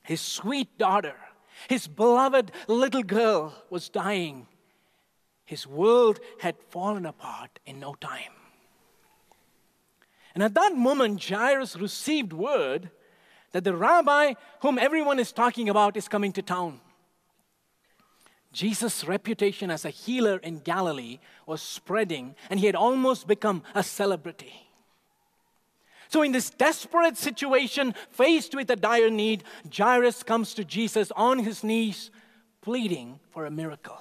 His 0.03 0.21
sweet 0.21 0.77
daughter, 0.77 1.15
his 1.67 1.87
beloved 1.87 2.51
little 2.67 3.01
girl, 3.01 3.51
was 3.71 3.89
dying. 3.89 4.45
His 5.43 5.65
world 5.65 6.19
had 6.41 6.55
fallen 6.69 7.07
apart 7.07 7.57
in 7.65 7.79
no 7.79 7.95
time. 7.95 8.38
And 10.33 10.43
at 10.43 10.53
that 10.53 10.75
moment, 10.75 11.23
Jairus 11.23 11.75
received 11.75 12.33
word 12.33 12.91
that 13.51 13.63
the 13.63 13.75
rabbi 13.75 14.33
whom 14.61 14.77
everyone 14.77 15.19
is 15.19 15.31
talking 15.31 15.69
about 15.69 15.97
is 15.97 16.07
coming 16.07 16.31
to 16.33 16.41
town. 16.41 16.79
Jesus' 18.51 19.05
reputation 19.05 19.69
as 19.69 19.85
a 19.85 19.89
healer 19.89 20.37
in 20.37 20.59
Galilee 20.59 21.19
was 21.45 21.61
spreading, 21.61 22.35
and 22.49 22.59
he 22.59 22.65
had 22.65 22.75
almost 22.75 23.27
become 23.27 23.63
a 23.75 23.83
celebrity. 23.83 24.69
So, 26.09 26.23
in 26.23 26.31
this 26.31 26.49
desperate 26.49 27.17
situation, 27.17 27.93
faced 28.09 28.55
with 28.55 28.71
a 28.71 28.75
dire 28.75 29.11
need, 29.11 29.43
Jairus 29.71 30.23
comes 30.23 30.55
to 30.55 30.65
Jesus 30.65 31.11
on 31.15 31.39
his 31.39 31.63
knees, 31.63 32.09
pleading 32.61 33.19
for 33.29 33.45
a 33.45 33.51
miracle. 33.51 33.99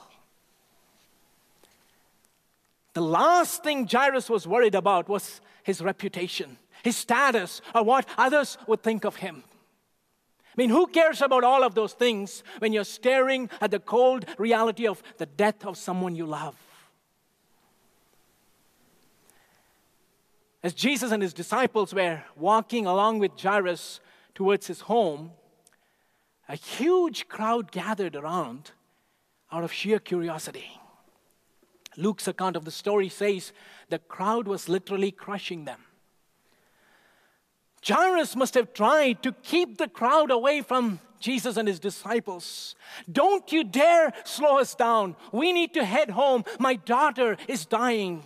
The 2.98 3.04
last 3.04 3.62
thing 3.62 3.86
Jairus 3.86 4.28
was 4.28 4.44
worried 4.44 4.74
about 4.74 5.08
was 5.08 5.40
his 5.62 5.80
reputation, 5.80 6.58
his 6.82 6.96
status, 6.96 7.60
or 7.72 7.84
what 7.84 8.08
others 8.18 8.58
would 8.66 8.82
think 8.82 9.04
of 9.04 9.14
him. 9.14 9.44
I 10.46 10.54
mean, 10.56 10.70
who 10.70 10.88
cares 10.88 11.22
about 11.22 11.44
all 11.44 11.62
of 11.62 11.76
those 11.76 11.92
things 11.92 12.42
when 12.58 12.72
you're 12.72 12.82
staring 12.82 13.50
at 13.60 13.70
the 13.70 13.78
cold 13.78 14.24
reality 14.36 14.88
of 14.88 15.00
the 15.16 15.26
death 15.26 15.64
of 15.64 15.76
someone 15.76 16.16
you 16.16 16.26
love? 16.26 16.56
As 20.64 20.74
Jesus 20.74 21.12
and 21.12 21.22
his 21.22 21.32
disciples 21.32 21.94
were 21.94 22.24
walking 22.34 22.84
along 22.84 23.20
with 23.20 23.40
Jairus 23.40 24.00
towards 24.34 24.66
his 24.66 24.80
home, 24.80 25.30
a 26.48 26.56
huge 26.56 27.28
crowd 27.28 27.70
gathered 27.70 28.16
around 28.16 28.72
out 29.52 29.62
of 29.62 29.72
sheer 29.72 30.00
curiosity. 30.00 30.80
Luke's 31.98 32.28
account 32.28 32.56
of 32.56 32.64
the 32.64 32.70
story 32.70 33.08
says 33.08 33.52
the 33.90 33.98
crowd 33.98 34.46
was 34.46 34.68
literally 34.68 35.10
crushing 35.10 35.64
them. 35.64 35.80
Jairus 37.86 38.36
must 38.36 38.54
have 38.54 38.72
tried 38.72 39.22
to 39.22 39.32
keep 39.32 39.78
the 39.78 39.88
crowd 39.88 40.30
away 40.30 40.62
from 40.62 41.00
Jesus 41.20 41.56
and 41.56 41.66
his 41.66 41.80
disciples. 41.80 42.76
Don't 43.10 43.50
you 43.50 43.64
dare 43.64 44.12
slow 44.24 44.58
us 44.58 44.74
down. 44.74 45.16
We 45.32 45.52
need 45.52 45.74
to 45.74 45.84
head 45.84 46.10
home. 46.10 46.44
My 46.58 46.76
daughter 46.76 47.36
is 47.48 47.66
dying. 47.66 48.22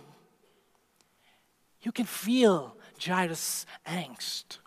You 1.81 1.91
can 1.91 2.05
feel 2.05 2.77
Jairus' 3.03 3.65
angst. 3.87 4.59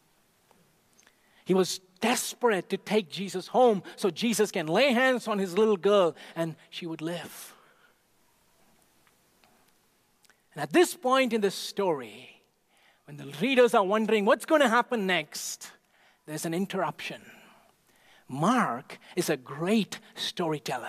He 1.45 1.55
was 1.55 1.81
desperate 2.01 2.69
to 2.71 2.77
take 2.77 3.09
Jesus 3.09 3.49
home 3.49 3.83
so 3.95 4.11
Jesus 4.11 4.51
can 4.51 4.67
lay 4.67 4.93
hands 4.93 5.29
on 5.29 5.39
his 5.39 5.57
little 5.57 5.77
girl 5.77 6.17
and 6.35 6.57
she 6.71 6.87
would 6.87 7.01
live. 7.01 7.56
And 10.57 10.63
at 10.63 10.73
this 10.73 10.95
point 10.95 11.35
in 11.35 11.43
the 11.43 11.51
story, 11.51 12.41
when 13.05 13.19
the 13.19 13.31
readers 13.43 13.75
are 13.75 13.85
wondering 13.85 14.25
what's 14.25 14.47
going 14.47 14.63
to 14.63 14.71
happen 14.71 15.07
next, 15.07 15.71
there's 16.25 16.47
an 16.47 16.55
interruption. 16.55 17.21
Mark 18.27 18.99
is 19.17 19.29
a 19.29 19.37
great 19.37 20.01
storyteller. 20.15 20.89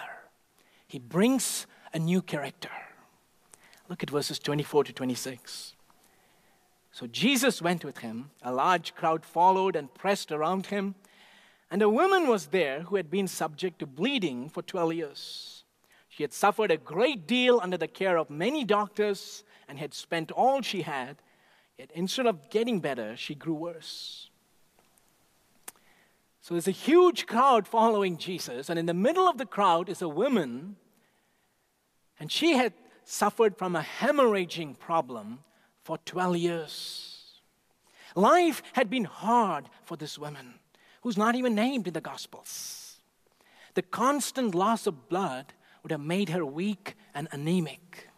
He 0.87 0.99
brings 0.99 1.67
a 1.93 1.99
new 1.99 2.21
character. 2.21 2.71
Look 3.89 4.03
at 4.03 4.09
verses 4.09 4.39
24 4.39 4.85
to 4.85 4.93
26. 4.93 5.73
So 6.93 7.05
Jesus 7.05 7.61
went 7.61 7.83
with 7.83 7.97
him. 7.97 8.31
A 8.41 8.53
large 8.53 8.95
crowd 8.95 9.25
followed 9.25 9.75
and 9.75 9.93
pressed 9.93 10.31
around 10.31 10.67
him. 10.67 10.95
And 11.69 11.81
a 11.81 11.89
woman 11.89 12.29
was 12.29 12.47
there 12.47 12.83
who 12.83 12.95
had 12.95 13.11
been 13.11 13.27
subject 13.27 13.79
to 13.79 13.85
bleeding 13.85 14.47
for 14.47 14.61
12 14.61 14.93
years. 14.93 15.63
She 16.07 16.23
had 16.23 16.31
suffered 16.31 16.71
a 16.71 16.77
great 16.77 17.27
deal 17.27 17.59
under 17.61 17.77
the 17.77 17.87
care 17.87 18.17
of 18.17 18.29
many 18.29 18.63
doctors 18.63 19.43
and 19.67 19.77
had 19.79 19.93
spent 19.93 20.31
all 20.31 20.61
she 20.61 20.81
had, 20.81 21.17
yet 21.77 21.91
instead 21.93 22.25
of 22.25 22.49
getting 22.49 22.79
better, 22.79 23.15
she 23.15 23.35
grew 23.35 23.53
worse. 23.53 24.29
So 26.41 26.53
there's 26.53 26.67
a 26.67 26.71
huge 26.71 27.25
crowd 27.25 27.67
following 27.67 28.17
Jesus, 28.17 28.69
and 28.69 28.79
in 28.79 28.85
the 28.85 28.93
middle 28.93 29.27
of 29.27 29.37
the 29.37 29.45
crowd 29.45 29.89
is 29.89 30.01
a 30.01 30.07
woman, 30.07 30.77
and 32.19 32.31
she 32.31 32.53
had 32.53 32.73
suffered 33.03 33.57
from 33.57 33.75
a 33.75 33.81
hemorrhaging 33.81 34.79
problem 34.79 35.39
for 35.83 35.97
12 36.05 36.37
years. 36.37 37.41
Life 38.15 38.63
had 38.73 38.89
been 38.89 39.03
hard 39.03 39.69
for 39.83 39.97
this 39.97 40.17
woman, 40.17 40.55
who's 41.01 41.17
not 41.17 41.35
even 41.35 41.53
named 41.53 41.87
in 41.87 41.93
the 41.93 42.01
Gospels. 42.01 42.99
The 43.73 43.81
constant 43.81 44.55
loss 44.55 44.87
of 44.87 45.07
blood 45.07 45.53
would 45.83 45.91
have 45.91 46.01
made 46.01 46.29
her 46.29 46.45
weak 46.45 46.95
and 47.13 47.27
anemic. 47.31 48.09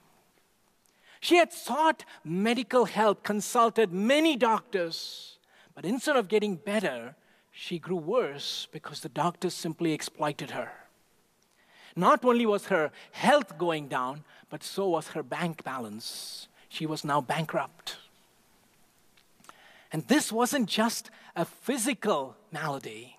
She 1.19 1.35
had 1.35 1.51
sought 1.51 2.05
medical 2.23 2.85
help, 2.85 3.23
consulted 3.23 3.91
many 3.91 4.35
doctors, 4.35 5.37
but 5.75 5.85
instead 5.85 6.15
of 6.15 6.27
getting 6.27 6.55
better, 6.55 7.15
she 7.51 7.77
grew 7.77 7.97
worse 7.97 8.67
because 8.71 9.01
the 9.01 9.09
doctors 9.09 9.53
simply 9.53 9.91
exploited 9.91 10.51
her. 10.51 10.71
Not 11.95 12.23
only 12.23 12.45
was 12.45 12.67
her 12.67 12.91
health 13.11 13.57
going 13.57 13.87
down, 13.89 14.23
but 14.49 14.63
so 14.63 14.87
was 14.89 15.09
her 15.09 15.23
bank 15.23 15.63
balance. 15.63 16.47
She 16.69 16.85
was 16.85 17.03
now 17.03 17.19
bankrupt. 17.19 17.97
And 19.91 20.07
this 20.07 20.31
wasn't 20.31 20.69
just 20.69 21.09
a 21.35 21.45
physical 21.45 22.37
malady, 22.51 23.17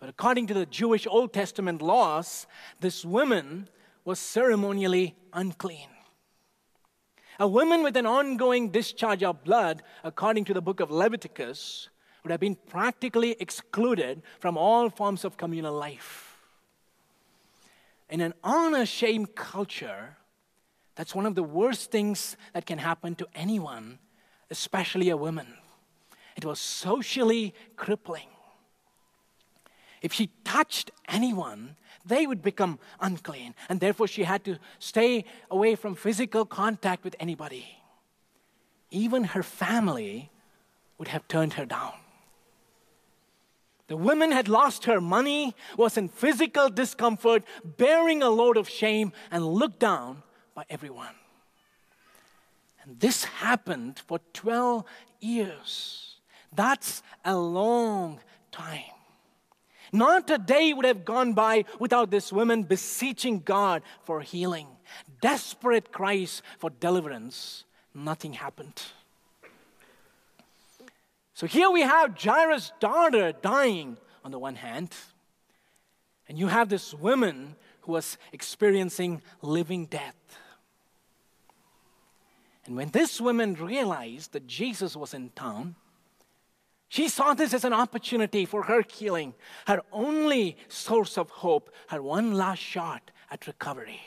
but 0.00 0.08
according 0.08 0.46
to 0.48 0.54
the 0.54 0.66
Jewish 0.66 1.06
Old 1.06 1.32
Testament 1.32 1.80
laws, 1.80 2.46
this 2.80 3.04
woman 3.04 3.68
was 4.04 4.18
ceremonially 4.18 5.14
unclean. 5.32 5.88
A 7.38 7.48
woman 7.48 7.82
with 7.82 7.96
an 7.96 8.06
ongoing 8.06 8.70
discharge 8.70 9.22
of 9.22 9.42
blood, 9.42 9.82
according 10.04 10.44
to 10.46 10.54
the 10.54 10.62
book 10.62 10.80
of 10.80 10.90
Leviticus, 10.90 11.88
would 12.22 12.30
have 12.30 12.40
been 12.40 12.54
practically 12.54 13.36
excluded 13.40 14.22
from 14.38 14.56
all 14.56 14.88
forms 14.88 15.24
of 15.24 15.36
communal 15.36 15.74
life. 15.74 16.36
In 18.08 18.20
an 18.20 18.34
honor 18.44 18.86
shame 18.86 19.26
culture, 19.26 20.16
that's 20.94 21.14
one 21.14 21.26
of 21.26 21.34
the 21.34 21.42
worst 21.42 21.90
things 21.90 22.36
that 22.52 22.66
can 22.66 22.78
happen 22.78 23.14
to 23.16 23.26
anyone, 23.34 23.98
especially 24.50 25.10
a 25.10 25.16
woman. 25.16 25.54
It 26.36 26.44
was 26.44 26.60
socially 26.60 27.54
crippling. 27.76 28.28
If 30.04 30.12
she 30.12 30.28
touched 30.44 30.90
anyone, 31.08 31.76
they 32.04 32.26
would 32.26 32.42
become 32.42 32.78
unclean. 33.00 33.54
And 33.70 33.80
therefore, 33.80 34.06
she 34.06 34.24
had 34.24 34.44
to 34.44 34.58
stay 34.78 35.24
away 35.50 35.76
from 35.76 35.94
physical 35.94 36.44
contact 36.44 37.04
with 37.04 37.16
anybody. 37.18 37.78
Even 38.90 39.24
her 39.24 39.42
family 39.42 40.30
would 40.98 41.08
have 41.08 41.26
turned 41.26 41.54
her 41.54 41.64
down. 41.64 41.94
The 43.86 43.96
woman 43.96 44.30
had 44.30 44.46
lost 44.46 44.84
her 44.84 45.00
money, 45.00 45.54
was 45.78 45.96
in 45.96 46.08
physical 46.08 46.68
discomfort, 46.68 47.42
bearing 47.64 48.22
a 48.22 48.28
load 48.28 48.58
of 48.58 48.68
shame, 48.68 49.10
and 49.30 49.46
looked 49.46 49.80
down 49.80 50.22
by 50.54 50.64
everyone. 50.68 51.14
And 52.82 53.00
this 53.00 53.24
happened 53.24 54.02
for 54.06 54.20
12 54.34 54.84
years. 55.20 56.16
That's 56.54 57.02
a 57.24 57.34
long 57.34 58.20
time. 58.52 58.93
Not 59.94 60.28
a 60.28 60.38
day 60.38 60.72
would 60.72 60.84
have 60.84 61.04
gone 61.04 61.34
by 61.34 61.66
without 61.78 62.10
this 62.10 62.32
woman 62.32 62.64
beseeching 62.64 63.38
God 63.38 63.82
for 64.02 64.22
healing, 64.22 64.66
desperate 65.22 65.92
cries 65.92 66.42
for 66.58 66.70
deliverance. 66.70 67.64
Nothing 67.94 68.32
happened. 68.32 68.82
So 71.34 71.46
here 71.46 71.70
we 71.70 71.82
have 71.82 72.20
Jairus' 72.20 72.72
daughter 72.80 73.30
dying 73.40 73.96
on 74.24 74.32
the 74.32 74.38
one 74.38 74.56
hand, 74.56 74.92
and 76.28 76.36
you 76.40 76.48
have 76.48 76.68
this 76.68 76.92
woman 76.92 77.54
who 77.82 77.92
was 77.92 78.18
experiencing 78.32 79.22
living 79.42 79.86
death. 79.86 80.16
And 82.66 82.74
when 82.74 82.88
this 82.88 83.20
woman 83.20 83.54
realized 83.54 84.32
that 84.32 84.48
Jesus 84.48 84.96
was 84.96 85.14
in 85.14 85.30
town, 85.36 85.76
she 86.88 87.08
saw 87.08 87.34
this 87.34 87.54
as 87.54 87.64
an 87.64 87.72
opportunity 87.72 88.44
for 88.44 88.64
her 88.64 88.82
healing, 88.82 89.34
her 89.66 89.82
only 89.92 90.56
source 90.68 91.18
of 91.18 91.30
hope, 91.30 91.70
her 91.88 92.02
one 92.02 92.34
last 92.34 92.60
shot 92.60 93.10
at 93.30 93.46
recovery. 93.46 94.00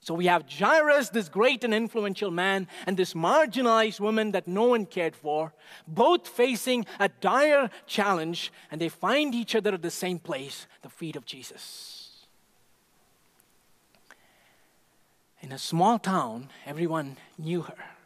So 0.00 0.14
we 0.14 0.24
have 0.24 0.50
Jairus, 0.50 1.10
this 1.10 1.28
great 1.28 1.64
and 1.64 1.74
influential 1.74 2.30
man, 2.30 2.66
and 2.86 2.96
this 2.96 3.12
marginalized 3.12 4.00
woman 4.00 4.32
that 4.32 4.48
no 4.48 4.64
one 4.64 4.86
cared 4.86 5.14
for, 5.14 5.52
both 5.86 6.26
facing 6.26 6.86
a 6.98 7.10
dire 7.10 7.68
challenge, 7.86 8.50
and 8.70 8.80
they 8.80 8.88
find 8.88 9.34
each 9.34 9.54
other 9.54 9.74
at 9.74 9.82
the 9.82 9.90
same 9.90 10.18
place, 10.18 10.66
the 10.80 10.88
feet 10.88 11.14
of 11.14 11.26
Jesus. 11.26 12.26
In 15.42 15.52
a 15.52 15.58
small 15.58 15.98
town, 15.98 16.48
everyone 16.64 17.18
knew 17.36 17.60
her. 17.60 17.97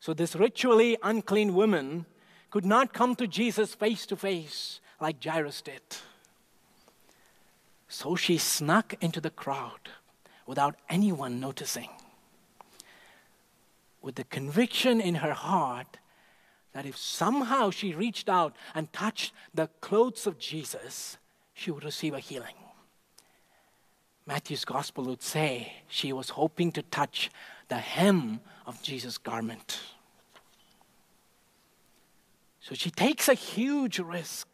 So 0.00 0.14
this 0.14 0.36
ritually 0.36 0.96
unclean 1.02 1.54
woman 1.54 2.06
could 2.50 2.64
not 2.64 2.92
come 2.92 3.14
to 3.16 3.26
Jesus 3.26 3.74
face 3.74 4.06
to 4.06 4.16
face 4.16 4.80
like 5.00 5.22
Jairus 5.22 5.60
did. 5.62 5.82
So 7.88 8.16
she 8.16 8.38
snuck 8.38 8.94
into 9.00 9.20
the 9.20 9.30
crowd 9.30 9.90
without 10.46 10.76
anyone 10.88 11.40
noticing. 11.40 11.90
With 14.00 14.14
the 14.14 14.24
conviction 14.24 15.00
in 15.00 15.16
her 15.16 15.34
heart 15.34 15.98
that 16.72 16.86
if 16.86 16.96
somehow 16.96 17.70
she 17.70 17.94
reached 17.94 18.28
out 18.28 18.54
and 18.74 18.92
touched 18.92 19.32
the 19.52 19.68
clothes 19.80 20.26
of 20.26 20.38
Jesus, 20.38 21.16
she 21.54 21.70
would 21.70 21.84
receive 21.84 22.14
a 22.14 22.20
healing. 22.20 22.54
Matthew's 24.26 24.64
gospel 24.64 25.04
would 25.04 25.22
say 25.22 25.72
she 25.88 26.12
was 26.12 26.30
hoping 26.30 26.70
to 26.72 26.82
touch 26.82 27.30
the 27.68 27.78
hem 27.78 28.40
of 28.68 28.80
Jesus' 28.82 29.18
garment. 29.18 29.80
So 32.60 32.76
she 32.76 32.90
takes 32.90 33.28
a 33.28 33.34
huge 33.34 33.98
risk, 33.98 34.46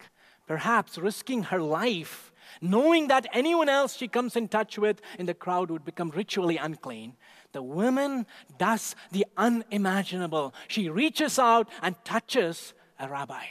perhaps 0.47 0.97
risking 0.97 1.43
her 1.43 1.61
life 1.61 2.31
knowing 2.61 3.07
that 3.07 3.27
anyone 3.33 3.69
else 3.69 3.95
she 3.95 4.07
comes 4.07 4.35
in 4.35 4.47
touch 4.47 4.77
with 4.77 5.01
in 5.19 5.25
the 5.25 5.33
crowd 5.33 5.69
would 5.71 5.85
become 5.85 6.09
ritually 6.11 6.57
unclean, 6.57 7.13
the 7.51 7.61
woman 7.61 8.25
does 8.57 8.95
the 9.11 9.25
unimaginable. 9.37 10.53
She 10.67 10.89
reaches 10.89 11.39
out 11.39 11.69
and 11.81 11.95
touches 12.03 12.73
a 12.99 13.07
rabbi. 13.07 13.43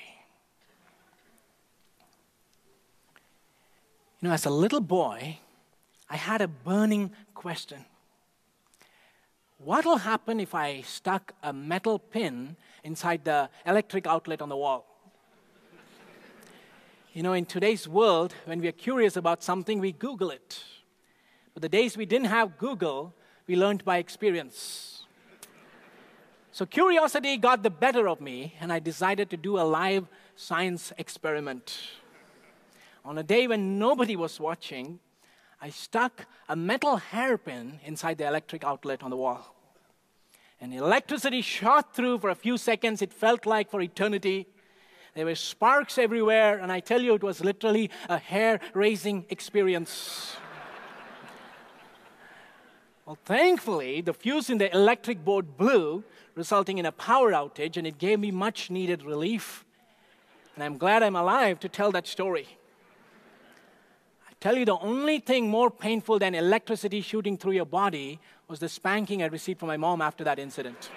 You 4.20 4.28
know, 4.28 4.34
as 4.34 4.46
a 4.46 4.50
little 4.50 4.80
boy, 4.80 5.38
I 6.08 6.16
had 6.16 6.40
a 6.40 6.48
burning 6.48 7.12
question. 7.34 7.84
What'll 9.64 9.96
happen 9.96 10.40
if 10.40 10.54
I 10.54 10.82
stuck 10.82 11.32
a 11.42 11.50
metal 11.50 11.98
pin 11.98 12.56
inside 12.82 13.24
the 13.24 13.48
electric 13.64 14.06
outlet 14.06 14.42
on 14.42 14.50
the 14.50 14.56
wall? 14.58 14.84
You 17.14 17.22
know, 17.22 17.32
in 17.32 17.46
today's 17.46 17.88
world, 17.88 18.34
when 18.44 18.60
we 18.60 18.68
are 18.68 18.72
curious 18.72 19.16
about 19.16 19.42
something, 19.42 19.80
we 19.80 19.92
Google 19.92 20.30
it. 20.30 20.62
But 21.54 21.62
the 21.62 21.70
days 21.70 21.96
we 21.96 22.04
didn't 22.04 22.26
have 22.26 22.58
Google, 22.58 23.14
we 23.46 23.56
learned 23.56 23.86
by 23.86 23.96
experience. 23.96 25.06
So 26.52 26.66
curiosity 26.66 27.38
got 27.38 27.62
the 27.62 27.70
better 27.70 28.06
of 28.06 28.20
me, 28.20 28.56
and 28.60 28.70
I 28.70 28.80
decided 28.80 29.30
to 29.30 29.38
do 29.38 29.58
a 29.58 29.64
live 29.64 30.08
science 30.36 30.92
experiment. 30.98 31.78
On 33.02 33.16
a 33.16 33.22
day 33.22 33.46
when 33.46 33.78
nobody 33.78 34.14
was 34.14 34.38
watching, 34.38 35.00
I 35.64 35.70
stuck 35.70 36.26
a 36.46 36.54
metal 36.54 36.98
hairpin 36.98 37.80
inside 37.86 38.18
the 38.18 38.26
electric 38.28 38.64
outlet 38.64 39.02
on 39.02 39.08
the 39.08 39.16
wall. 39.16 39.54
And 40.60 40.74
electricity 40.74 41.40
shot 41.40 41.96
through 41.96 42.18
for 42.18 42.28
a 42.28 42.34
few 42.34 42.58
seconds. 42.58 43.00
It 43.00 43.14
felt 43.14 43.46
like 43.46 43.70
for 43.70 43.80
eternity. 43.80 44.46
There 45.14 45.24
were 45.24 45.34
sparks 45.34 45.96
everywhere, 45.96 46.58
and 46.58 46.70
I 46.70 46.80
tell 46.80 47.00
you, 47.00 47.14
it 47.14 47.22
was 47.22 47.42
literally 47.42 47.90
a 48.10 48.18
hair 48.18 48.60
raising 48.74 49.24
experience. 49.30 50.36
well, 53.06 53.16
thankfully, 53.24 54.02
the 54.02 54.12
fuse 54.12 54.50
in 54.50 54.58
the 54.58 54.70
electric 54.70 55.24
board 55.24 55.56
blew, 55.56 56.04
resulting 56.34 56.76
in 56.76 56.84
a 56.84 56.92
power 56.92 57.32
outage, 57.32 57.78
and 57.78 57.86
it 57.86 57.96
gave 57.96 58.20
me 58.20 58.30
much 58.30 58.70
needed 58.70 59.02
relief. 59.02 59.64
And 60.56 60.62
I'm 60.62 60.76
glad 60.76 61.02
I'm 61.02 61.16
alive 61.16 61.58
to 61.60 61.70
tell 61.70 61.90
that 61.92 62.06
story. 62.06 62.58
Tell 64.44 64.58
you, 64.58 64.66
the 64.66 64.76
only 64.76 65.20
thing 65.20 65.48
more 65.48 65.70
painful 65.70 66.18
than 66.18 66.34
electricity 66.34 67.00
shooting 67.00 67.38
through 67.38 67.52
your 67.52 67.64
body 67.64 68.20
was 68.46 68.58
the 68.58 68.68
spanking 68.68 69.22
I 69.22 69.26
received 69.28 69.58
from 69.58 69.68
my 69.68 69.78
mom 69.78 70.02
after 70.02 70.22
that 70.24 70.38
incident. 70.38 70.90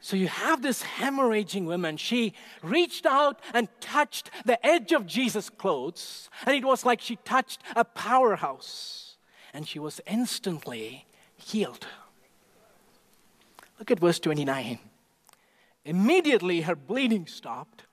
So 0.00 0.16
you 0.16 0.26
have 0.26 0.62
this 0.62 0.82
hemorrhaging 0.82 1.66
woman. 1.66 1.96
She 1.96 2.34
reached 2.60 3.06
out 3.06 3.38
and 3.54 3.68
touched 3.80 4.32
the 4.44 4.58
edge 4.66 4.90
of 4.90 5.06
Jesus' 5.06 5.48
clothes, 5.48 6.28
and 6.44 6.56
it 6.56 6.64
was 6.64 6.84
like 6.84 7.00
she 7.00 7.14
touched 7.24 7.62
a 7.76 7.84
powerhouse, 7.84 9.16
and 9.54 9.68
she 9.68 9.78
was 9.78 10.00
instantly 10.08 11.06
healed. 11.36 11.86
Look 13.78 13.92
at 13.92 14.00
verse 14.00 14.18
29. 14.18 14.80
Immediately 15.84 16.62
her 16.62 16.74
bleeding 16.74 17.28
stopped, 17.28 17.84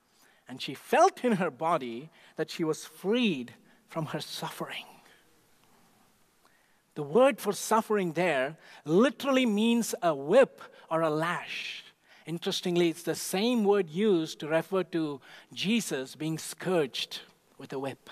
and 0.48 0.62
she 0.62 0.74
felt 0.74 1.24
in 1.24 1.34
her 1.34 1.52
body 1.52 2.10
that 2.36 2.50
she 2.50 2.64
was 2.64 2.86
freed 2.86 3.54
from 3.88 4.08
her 4.08 4.20
suffering. 4.20 4.86
The 6.96 7.04
word 7.04 7.40
for 7.40 7.54
suffering 7.54 8.14
there 8.14 8.58
literally 8.86 9.46
means 9.46 9.94
a 10.02 10.16
whip 10.16 10.62
or 10.90 11.02
a 11.02 11.10
lash. 11.10 11.84
Interestingly, 12.26 12.90
it's 12.90 13.04
the 13.04 13.16
same 13.16 13.64
word 13.64 13.90
used 13.90 14.40
to 14.40 14.48
refer 14.48 14.84
to 14.84 15.22
Jesus 15.54 16.16
being 16.16 16.38
scourged 16.38 17.22
with 17.58 17.72
a 17.72 17.80
whip. 17.80 18.10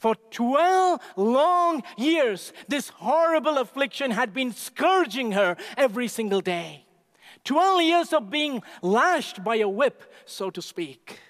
For 0.00 0.16
12 0.32 1.00
long 1.16 1.82
years, 1.96 2.52
this 2.68 2.90
horrible 2.90 3.56
affliction 3.56 4.10
had 4.10 4.34
been 4.34 4.52
scourging 4.52 5.32
her 5.32 5.56
every 5.76 6.08
single 6.08 6.40
day. 6.40 6.84
12 7.44 7.82
years 7.82 8.12
of 8.12 8.30
being 8.30 8.62
lashed 8.82 9.44
by 9.44 9.56
a 9.56 9.68
whip, 9.68 10.02
so 10.24 10.50
to 10.50 10.62
speak. 10.62 11.20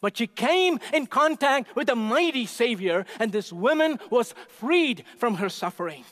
But 0.00 0.16
she 0.16 0.26
came 0.26 0.78
in 0.92 1.06
contact 1.06 1.74
with 1.74 1.88
a 1.88 1.96
mighty 1.96 2.46
Savior, 2.46 3.06
and 3.18 3.32
this 3.32 3.52
woman 3.52 3.98
was 4.10 4.34
freed 4.48 5.04
from 5.18 5.36
her 5.36 5.48
suffering 5.48 6.04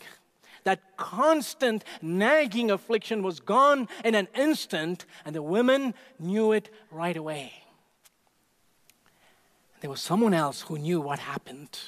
that 0.65 0.97
constant 0.97 1.85
nagging 2.03 2.71
affliction 2.71 3.23
was 3.23 3.41
gone 3.41 3.89
in 4.05 4.15
an 4.15 4.29
instant, 4.35 5.07
and 5.25 5.35
the 5.35 5.43
women 5.43 5.95
knew 6.19 6.53
it 6.53 6.71
right 6.91 7.17
away. 7.17 7.53
There 9.81 9.91
was 9.91 10.01
someone 10.01 10.35
else 10.35 10.63
who 10.63 10.79
knew 10.79 11.01
what 11.01 11.19
happened. 11.19 11.79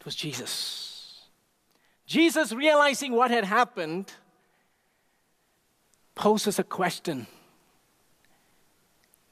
It 0.00 0.04
was 0.04 0.14
Jesus. 0.14 1.20
Jesus, 2.06 2.52
realizing 2.52 3.12
what 3.12 3.30
had 3.30 3.44
happened, 3.44 4.12
poses 6.14 6.58
a 6.58 6.64
question 6.64 7.26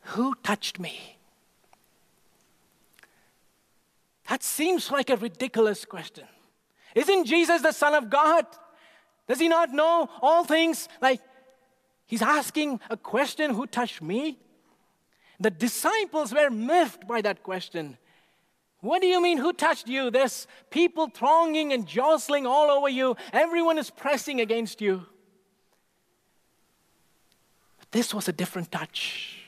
Who 0.02 0.34
touched 0.42 0.78
me? 0.78 1.16
That 4.28 4.42
seems 4.44 4.90
like 4.90 5.10
a 5.10 5.16
ridiculous 5.16 5.84
question. 5.84 6.26
Isn't 6.94 7.24
Jesus 7.24 7.62
the 7.62 7.72
Son 7.72 7.94
of 7.94 8.10
God? 8.10 8.46
Does 9.26 9.40
he 9.40 9.48
not 9.48 9.72
know 9.72 10.08
all 10.22 10.44
things? 10.44 10.88
Like, 11.00 11.20
he's 12.06 12.22
asking 12.22 12.80
a 12.90 12.96
question 12.96 13.54
who 13.54 13.66
touched 13.66 14.02
me? 14.02 14.38
The 15.40 15.50
disciples 15.50 16.32
were 16.32 16.50
miffed 16.50 17.08
by 17.08 17.22
that 17.22 17.42
question. 17.42 17.96
What 18.80 19.02
do 19.02 19.08
you 19.08 19.20
mean, 19.22 19.38
who 19.38 19.52
touched 19.52 19.88
you? 19.88 20.10
There's 20.10 20.46
people 20.70 21.08
thronging 21.08 21.72
and 21.72 21.86
jostling 21.86 22.46
all 22.46 22.70
over 22.70 22.88
you, 22.88 23.16
everyone 23.32 23.78
is 23.78 23.90
pressing 23.90 24.40
against 24.40 24.80
you. 24.80 25.06
This 27.90 28.14
was 28.14 28.28
a 28.28 28.32
different 28.32 28.70
touch. 28.70 29.38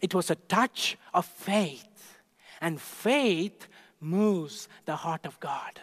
It 0.00 0.14
was 0.14 0.30
a 0.30 0.34
touch 0.34 0.98
of 1.14 1.24
faith, 1.24 2.18
and 2.60 2.80
faith 2.80 3.68
moves 4.00 4.68
the 4.84 4.96
heart 4.96 5.24
of 5.24 5.38
God. 5.40 5.80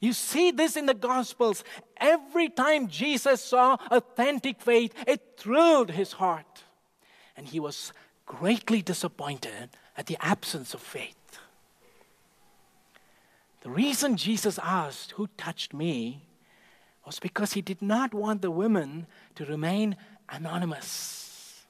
You 0.00 0.14
see 0.14 0.50
this 0.50 0.76
in 0.76 0.86
the 0.86 0.94
Gospels. 0.94 1.62
Every 1.98 2.48
time 2.48 2.88
Jesus 2.88 3.44
saw 3.44 3.76
authentic 3.90 4.60
faith, 4.60 4.94
it 5.06 5.36
thrilled 5.36 5.90
his 5.90 6.12
heart. 6.12 6.64
And 7.36 7.46
he 7.46 7.60
was 7.60 7.92
greatly 8.24 8.80
disappointed 8.80 9.70
at 9.96 10.06
the 10.06 10.16
absence 10.20 10.72
of 10.72 10.80
faith. 10.80 11.38
The 13.60 13.70
reason 13.70 14.16
Jesus 14.16 14.58
asked, 14.62 15.12
Who 15.12 15.28
touched 15.36 15.74
me? 15.74 16.22
Was 17.04 17.18
because 17.18 17.52
he 17.52 17.62
did 17.62 17.82
not 17.82 18.14
want 18.14 18.42
the 18.42 18.50
women 18.50 19.06
to 19.34 19.44
remain 19.44 19.96
anonymous. 20.28 21.64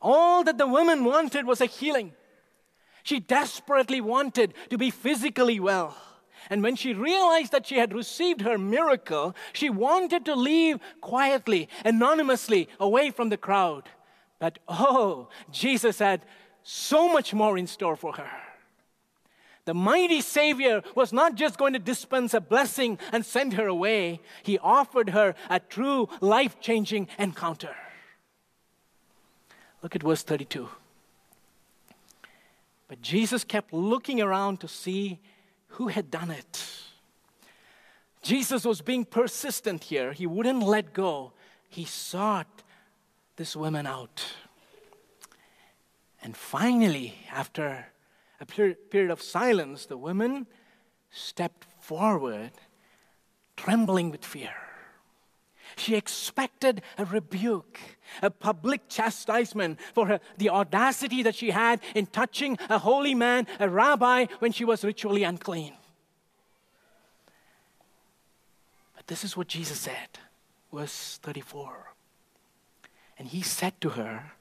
All 0.00 0.44
that 0.44 0.58
the 0.58 0.66
woman 0.66 1.04
wanted 1.04 1.46
was 1.46 1.60
a 1.60 1.66
healing. 1.66 2.12
She 3.02 3.20
desperately 3.20 4.00
wanted 4.00 4.54
to 4.70 4.78
be 4.78 4.90
physically 4.90 5.60
well. 5.60 5.96
And 6.50 6.62
when 6.62 6.76
she 6.76 6.92
realized 6.92 7.52
that 7.52 7.66
she 7.66 7.78
had 7.78 7.92
received 7.92 8.42
her 8.42 8.58
miracle, 8.58 9.34
she 9.52 9.70
wanted 9.70 10.24
to 10.26 10.34
leave 10.34 10.78
quietly, 11.00 11.68
anonymously, 11.84 12.68
away 12.78 13.10
from 13.10 13.30
the 13.30 13.36
crowd. 13.36 13.88
But 14.38 14.58
oh, 14.68 15.28
Jesus 15.50 15.98
had 15.98 16.24
so 16.62 17.12
much 17.12 17.32
more 17.32 17.56
in 17.56 17.66
store 17.66 17.96
for 17.96 18.12
her. 18.14 18.30
The 19.66 19.74
mighty 19.74 20.20
Savior 20.20 20.82
was 20.94 21.12
not 21.12 21.34
just 21.34 21.58
going 21.58 21.72
to 21.74 21.80
dispense 21.80 22.32
a 22.34 22.40
blessing 22.40 22.98
and 23.12 23.26
send 23.26 23.54
her 23.54 23.66
away, 23.66 24.20
He 24.44 24.58
offered 24.60 25.10
her 25.10 25.34
a 25.50 25.60
true 25.60 26.08
life 26.20 26.60
changing 26.60 27.08
encounter. 27.18 27.74
Look 29.82 29.96
at 29.96 30.04
verse 30.04 30.22
32. 30.22 30.68
But 32.88 33.02
Jesus 33.02 33.42
kept 33.42 33.72
looking 33.72 34.22
around 34.22 34.60
to 34.60 34.68
see 34.68 35.18
who 35.70 35.88
had 35.88 36.12
done 36.12 36.30
it. 36.30 36.64
Jesus 38.22 38.64
was 38.64 38.80
being 38.80 39.04
persistent 39.04 39.84
here. 39.84 40.12
He 40.12 40.26
wouldn't 40.26 40.62
let 40.62 40.92
go. 40.92 41.32
He 41.68 41.84
sought 41.84 42.62
this 43.34 43.56
woman 43.56 43.86
out. 43.86 44.24
And 46.22 46.36
finally, 46.36 47.14
after 47.32 47.86
a 48.40 48.46
period 48.46 49.10
of 49.10 49.22
silence, 49.22 49.86
the 49.86 49.96
woman 49.96 50.46
stepped 51.10 51.66
forward, 51.80 52.52
trembling 53.56 54.10
with 54.10 54.24
fear. 54.24 54.54
She 55.76 55.94
expected 55.94 56.82
a 56.96 57.04
rebuke, 57.04 57.80
a 58.22 58.30
public 58.30 58.88
chastisement 58.88 59.78
for 59.94 60.06
her, 60.06 60.20
the 60.38 60.50
audacity 60.50 61.22
that 61.22 61.34
she 61.34 61.50
had 61.50 61.80
in 61.94 62.06
touching 62.06 62.56
a 62.70 62.78
holy 62.78 63.14
man, 63.14 63.46
a 63.58 63.68
rabbi, 63.68 64.26
when 64.38 64.52
she 64.52 64.64
was 64.64 64.84
ritually 64.84 65.22
unclean. 65.22 65.74
But 68.94 69.06
this 69.06 69.24
is 69.24 69.36
what 69.36 69.48
Jesus 69.48 69.80
said, 69.80 70.18
verse 70.72 71.18
34. 71.22 71.92
And 73.18 73.28
he 73.28 73.42
said 73.42 73.80
to 73.80 73.90
her, 73.90 74.32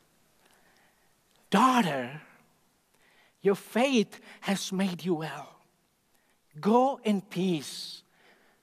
Daughter, 1.49 2.21
your 3.45 3.55
faith 3.55 4.19
has 4.41 4.71
made 4.71 5.05
you 5.05 5.13
well. 5.13 5.55
Go 6.59 6.99
in 7.03 7.21
peace. 7.21 8.01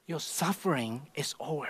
Your 0.06 0.18
suffering 0.18 1.08
is 1.14 1.34
over. 1.38 1.68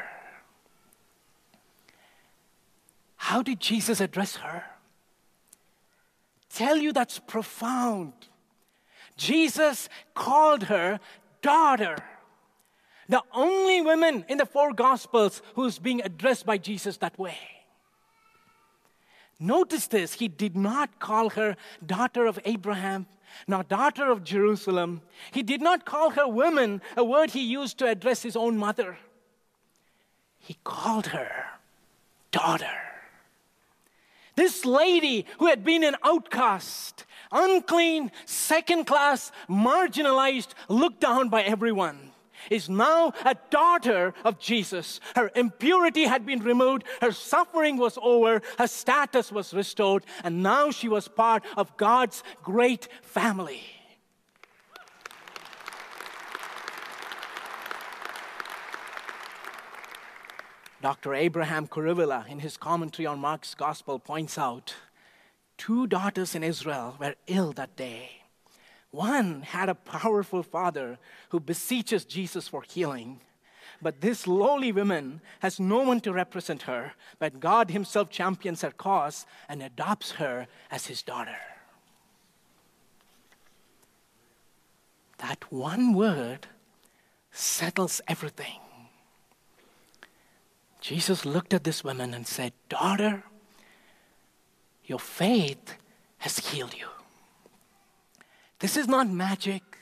How 3.16 3.42
did 3.42 3.60
Jesus 3.60 4.00
address 4.00 4.36
her? 4.36 4.64
Tell 6.48 6.76
you 6.76 6.92
that's 6.92 7.18
profound. 7.18 8.14
Jesus 9.16 9.88
called 10.14 10.64
her 10.64 10.98
daughter. 11.42 11.96
The 13.08 13.22
only 13.34 13.82
woman 13.82 14.24
in 14.28 14.38
the 14.38 14.46
four 14.46 14.72
Gospels 14.72 15.42
who's 15.54 15.78
being 15.78 16.00
addressed 16.00 16.46
by 16.46 16.56
Jesus 16.56 16.96
that 16.98 17.18
way. 17.18 17.51
Notice 19.42 19.88
this, 19.88 20.12
he 20.14 20.28
did 20.28 20.56
not 20.56 21.00
call 21.00 21.30
her 21.30 21.56
daughter 21.84 22.26
of 22.26 22.38
Abraham, 22.44 23.06
nor 23.48 23.64
daughter 23.64 24.08
of 24.08 24.22
Jerusalem. 24.22 25.02
He 25.32 25.42
did 25.42 25.60
not 25.60 25.84
call 25.84 26.10
her 26.10 26.28
woman, 26.28 26.80
a 26.96 27.02
word 27.02 27.30
he 27.30 27.42
used 27.42 27.76
to 27.78 27.88
address 27.88 28.22
his 28.22 28.36
own 28.36 28.56
mother. 28.56 28.98
He 30.38 30.58
called 30.62 31.08
her 31.08 31.46
daughter. 32.30 32.70
This 34.36 34.64
lady 34.64 35.26
who 35.40 35.48
had 35.48 35.64
been 35.64 35.82
an 35.82 35.96
outcast, 36.04 37.04
unclean, 37.32 38.12
second 38.24 38.86
class, 38.86 39.32
marginalized, 39.48 40.54
looked 40.68 41.00
down 41.00 41.30
by 41.30 41.42
everyone, 41.42 42.11
is 42.50 42.68
now 42.68 43.12
a 43.24 43.36
daughter 43.50 44.14
of 44.24 44.38
Jesus. 44.38 45.00
Her 45.14 45.30
impurity 45.34 46.04
had 46.04 46.26
been 46.26 46.40
removed, 46.40 46.84
her 47.00 47.12
suffering 47.12 47.76
was 47.76 47.98
over, 48.02 48.42
her 48.58 48.66
status 48.66 49.30
was 49.32 49.54
restored, 49.54 50.04
and 50.24 50.42
now 50.42 50.70
she 50.70 50.88
was 50.88 51.08
part 51.08 51.44
of 51.56 51.76
God's 51.76 52.22
great 52.42 52.88
family. 53.02 53.62
Dr. 60.82 61.14
Abraham 61.14 61.68
Kuruvilla, 61.68 62.28
in 62.28 62.40
his 62.40 62.56
commentary 62.56 63.06
on 63.06 63.20
Mark's 63.20 63.54
Gospel, 63.54 64.00
points 64.00 64.36
out 64.36 64.74
two 65.56 65.86
daughters 65.86 66.34
in 66.34 66.42
Israel 66.42 66.96
were 66.98 67.14
ill 67.28 67.52
that 67.52 67.76
day. 67.76 68.21
One 68.92 69.40
had 69.40 69.70
a 69.70 69.74
powerful 69.74 70.42
father 70.42 70.98
who 71.30 71.40
beseeches 71.40 72.04
Jesus 72.04 72.46
for 72.46 72.62
healing. 72.62 73.20
But 73.80 74.02
this 74.02 74.26
lowly 74.26 74.70
woman 74.70 75.22
has 75.40 75.58
no 75.58 75.78
one 75.78 76.00
to 76.02 76.12
represent 76.12 76.62
her, 76.62 76.92
but 77.18 77.40
God 77.40 77.70
Himself 77.70 78.10
champions 78.10 78.60
her 78.60 78.70
cause 78.70 79.26
and 79.48 79.62
adopts 79.62 80.12
her 80.12 80.46
as 80.70 80.86
His 80.86 81.02
daughter. 81.02 81.38
That 85.18 85.50
one 85.50 85.94
word 85.94 86.46
settles 87.30 88.00
everything. 88.06 88.60
Jesus 90.80 91.24
looked 91.24 91.54
at 91.54 91.64
this 91.64 91.82
woman 91.82 92.12
and 92.12 92.26
said, 92.26 92.52
Daughter, 92.68 93.22
your 94.84 94.98
faith 94.98 95.76
has 96.18 96.38
healed 96.38 96.74
you. 96.74 96.88
This 98.62 98.76
is 98.76 98.86
not 98.86 99.08
magic, 99.10 99.76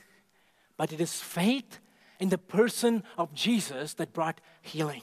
but 0.78 0.90
it 0.90 1.02
is 1.02 1.20
faith 1.20 1.80
in 2.18 2.30
the 2.30 2.38
person 2.38 3.04
of 3.18 3.34
Jesus 3.34 3.92
that 3.94 4.14
brought 4.14 4.40
healing. 4.62 5.02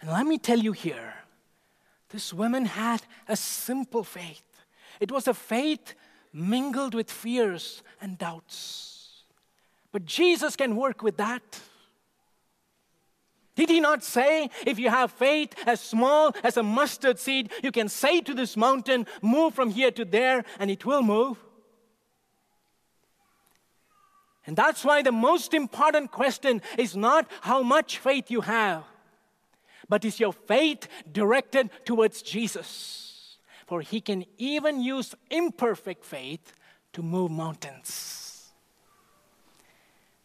And 0.00 0.12
let 0.12 0.24
me 0.24 0.38
tell 0.38 0.60
you 0.60 0.70
here 0.70 1.14
this 2.10 2.32
woman 2.32 2.64
had 2.64 3.02
a 3.26 3.34
simple 3.34 4.04
faith. 4.04 4.44
It 5.00 5.10
was 5.10 5.26
a 5.26 5.34
faith 5.34 5.94
mingled 6.32 6.94
with 6.94 7.10
fears 7.10 7.82
and 8.00 8.16
doubts. 8.16 9.24
But 9.90 10.04
Jesus 10.04 10.54
can 10.54 10.76
work 10.76 11.02
with 11.02 11.16
that. 11.16 11.60
Did 13.56 13.68
he 13.68 13.80
not 13.80 14.04
say, 14.04 14.50
if 14.64 14.78
you 14.78 14.90
have 14.90 15.10
faith 15.10 15.54
as 15.66 15.80
small 15.80 16.36
as 16.44 16.56
a 16.56 16.62
mustard 16.62 17.18
seed, 17.18 17.50
you 17.64 17.72
can 17.72 17.88
say 17.88 18.20
to 18.20 18.32
this 18.32 18.56
mountain, 18.56 19.08
move 19.22 19.54
from 19.54 19.70
here 19.70 19.90
to 19.90 20.04
there, 20.04 20.44
and 20.60 20.70
it 20.70 20.84
will 20.84 21.02
move? 21.02 21.38
And 24.46 24.56
that's 24.56 24.84
why 24.84 25.02
the 25.02 25.12
most 25.12 25.54
important 25.54 26.12
question 26.12 26.62
is 26.78 26.96
not 26.96 27.28
how 27.40 27.62
much 27.62 27.98
faith 27.98 28.30
you 28.30 28.42
have, 28.42 28.84
but 29.88 30.04
is 30.04 30.20
your 30.20 30.32
faith 30.32 30.88
directed 31.10 31.70
towards 31.84 32.22
Jesus? 32.22 33.38
For 33.66 33.80
he 33.80 34.00
can 34.00 34.24
even 34.38 34.80
use 34.80 35.14
imperfect 35.30 36.04
faith 36.04 36.52
to 36.92 37.02
move 37.02 37.32
mountains. 37.32 38.52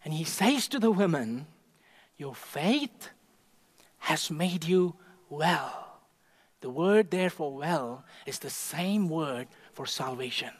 And 0.06 0.14
he 0.14 0.24
says 0.24 0.68
to 0.70 0.80
the 0.80 0.92
women, 0.92 1.48
Your 2.18 2.36
faith 2.36 3.10
has 4.00 4.30
made 4.30 4.66
you 4.66 4.96
well. 5.30 6.00
The 6.62 6.70
word 6.70 7.10
therefore, 7.10 7.56
well 7.56 8.06
is 8.28 8.40
the 8.40 8.50
same 8.52 9.10
word 9.10 9.48
for 9.74 9.88
salvation. 9.88 10.52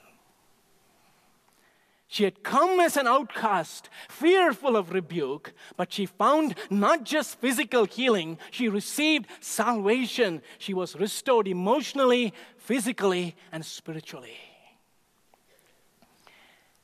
She 2.12 2.26
had 2.26 2.44
come 2.44 2.82
as 2.82 2.98
an 2.98 3.08
outcast, 3.08 3.90
fearful 4.10 4.76
of 4.76 4.92
rebuke, 4.92 5.54
but 5.78 5.94
she 5.94 6.06
found 6.06 6.56
not 6.70 7.06
just 7.06 7.40
physical 7.40 7.86
healing, 7.86 8.38
she 8.52 8.68
received 8.68 9.28
salvation. 9.40 10.42
She 10.58 10.74
was 10.74 10.98
restored 10.98 11.48
emotionally, 11.48 12.34
physically, 12.58 13.38
and 13.54 13.66
spiritually. 13.66 14.36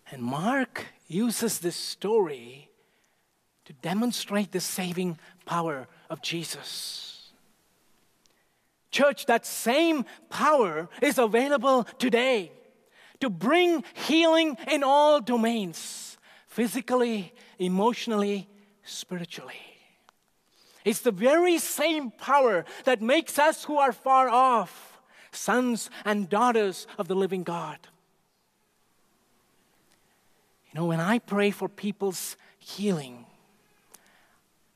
And 0.09 0.23
Mark 0.23 0.85
uses 1.09 1.59
this 1.59 1.75
story 1.75 2.69
to 3.65 3.73
demonstrate 3.73 4.53
the 4.53 4.61
saving 4.61 5.19
power 5.45 5.89
of 6.09 6.21
Jesus. 6.21 7.33
Church, 8.91 9.25
that 9.25 9.45
same 9.45 10.05
power 10.29 10.87
is 11.01 11.17
available 11.17 11.83
today 11.99 12.53
to 13.19 13.29
bring 13.29 13.83
healing 13.93 14.57
in 14.69 14.83
all 14.83 15.19
domains 15.19 16.17
physically, 16.47 17.33
emotionally, 17.59 18.47
spiritually. 18.83 19.55
It's 20.85 21.01
the 21.01 21.11
very 21.11 21.57
same 21.57 22.11
power 22.11 22.63
that 22.85 23.01
makes 23.01 23.37
us 23.37 23.65
who 23.65 23.77
are 23.77 23.91
far 23.91 24.29
off 24.29 25.01
sons 25.31 25.89
and 26.05 26.29
daughters 26.29 26.87
of 26.97 27.07
the 27.07 27.15
living 27.15 27.43
God. 27.43 27.77
You 30.71 30.79
know, 30.79 30.85
when 30.85 30.99
I 30.99 31.19
pray 31.19 31.51
for 31.51 31.67
people's 31.67 32.37
healing, 32.57 33.25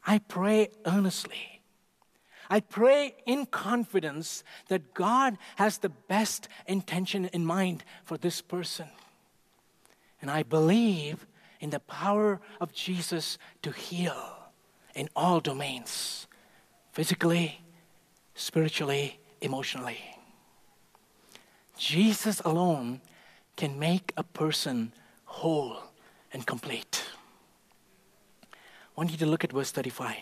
I 0.05 0.19
pray 0.19 0.69
earnestly. 0.85 1.60
I 2.51 2.59
pray 2.59 3.15
in 3.25 3.45
confidence 3.45 4.43
that 4.67 4.93
God 4.93 5.37
has 5.55 5.77
the 5.77 5.87
best 5.87 6.49
intention 6.67 7.27
in 7.27 7.45
mind 7.45 7.85
for 8.03 8.17
this 8.17 8.41
person. 8.41 8.89
And 10.21 10.29
I 10.29 10.43
believe 10.43 11.25
in 11.61 11.69
the 11.69 11.79
power 11.79 12.41
of 12.59 12.73
Jesus 12.73 13.37
to 13.61 13.71
heal 13.71 14.35
in 14.93 15.07
all 15.15 15.39
domains 15.39 16.27
physically, 16.91 17.61
spiritually, 18.35 19.17
emotionally. 19.39 20.01
Jesus 21.77 22.41
alone 22.41 22.99
can 23.55 23.79
make 23.79 24.11
a 24.17 24.23
person 24.23 24.91
whole 25.23 25.77
and 26.33 26.45
complete. 26.45 27.05
I 28.51 28.57
want 28.97 29.11
you 29.11 29.17
to 29.19 29.25
look 29.25 29.45
at 29.45 29.53
verse 29.53 29.71
35. 29.71 30.17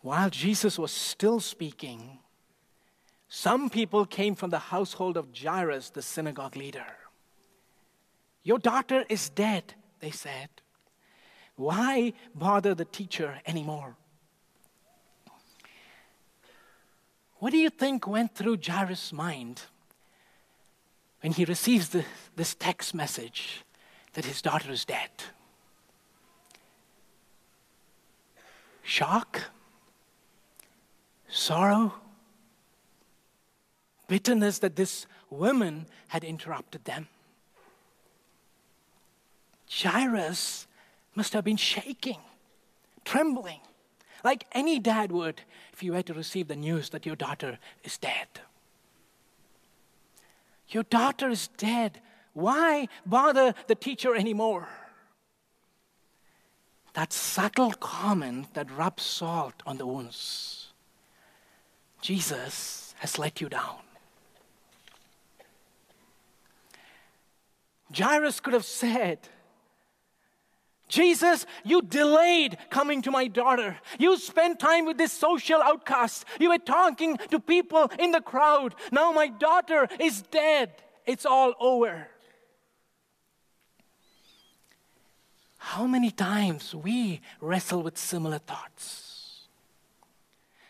While 0.00 0.30
Jesus 0.30 0.78
was 0.78 0.92
still 0.92 1.40
speaking, 1.40 2.18
some 3.28 3.68
people 3.68 4.06
came 4.06 4.34
from 4.34 4.50
the 4.50 4.58
household 4.58 5.16
of 5.16 5.28
Jairus, 5.36 5.90
the 5.90 6.02
synagogue 6.02 6.56
leader. 6.56 6.86
Your 8.42 8.58
daughter 8.58 9.04
is 9.08 9.28
dead, 9.28 9.74
they 10.00 10.10
said. 10.10 10.48
Why 11.56 12.12
bother 12.34 12.74
the 12.74 12.84
teacher 12.84 13.40
anymore? 13.44 13.96
What 17.40 17.50
do 17.50 17.58
you 17.58 17.70
think 17.70 18.06
went 18.06 18.34
through 18.34 18.58
Jairus' 18.64 19.12
mind 19.12 19.62
when 21.20 21.32
he 21.32 21.44
receives 21.44 21.90
the, 21.90 22.04
this 22.36 22.54
text 22.54 22.94
message 22.94 23.64
that 24.14 24.24
his 24.24 24.40
daughter 24.40 24.70
is 24.70 24.84
dead? 24.84 25.10
Shock? 28.82 29.42
Sorrow? 31.28 31.94
Bitterness 34.08 34.58
that 34.60 34.76
this 34.76 35.06
woman 35.30 35.86
had 36.08 36.24
interrupted 36.24 36.84
them? 36.84 37.08
Jairus 39.70 40.66
must 41.14 41.34
have 41.34 41.44
been 41.44 41.58
shaking, 41.58 42.18
trembling, 43.04 43.60
like 44.24 44.46
any 44.52 44.78
dad 44.78 45.12
would 45.12 45.42
if 45.72 45.82
you 45.82 45.92
were 45.92 46.02
to 46.02 46.14
receive 46.14 46.48
the 46.48 46.56
news 46.56 46.90
that 46.90 47.04
your 47.04 47.16
daughter 47.16 47.58
is 47.84 47.98
dead. 47.98 48.28
Your 50.68 50.84
daughter 50.84 51.28
is 51.28 51.48
dead. 51.48 52.00
Why 52.32 52.88
bother 53.04 53.54
the 53.66 53.74
teacher 53.74 54.14
anymore? 54.14 54.68
That 56.94 57.12
subtle 57.12 57.72
comment 57.72 58.54
that 58.54 58.70
rubs 58.70 59.02
salt 59.02 59.54
on 59.66 59.78
the 59.78 59.86
wounds. 59.86 60.67
Jesus 62.00 62.94
has 62.98 63.18
let 63.18 63.40
you 63.40 63.48
down. 63.48 63.76
Jairus 67.96 68.40
could 68.40 68.52
have 68.52 68.64
said, 68.64 69.18
Jesus, 70.88 71.44
you 71.64 71.82
delayed 71.82 72.56
coming 72.70 73.02
to 73.02 73.10
my 73.10 73.28
daughter. 73.28 73.76
You 73.98 74.16
spent 74.18 74.58
time 74.58 74.86
with 74.86 74.96
this 74.96 75.12
social 75.12 75.62
outcast. 75.62 76.24
You 76.40 76.48
were 76.48 76.58
talking 76.58 77.18
to 77.30 77.38
people 77.38 77.90
in 77.98 78.10
the 78.10 78.22
crowd. 78.22 78.74
Now 78.90 79.12
my 79.12 79.28
daughter 79.28 79.86
is 80.00 80.22
dead. 80.22 80.72
It's 81.06 81.26
all 81.26 81.54
over. 81.60 82.08
How 85.58 85.86
many 85.86 86.10
times 86.10 86.74
we 86.74 87.20
wrestle 87.40 87.82
with 87.82 87.98
similar 87.98 88.38
thoughts? 88.38 89.07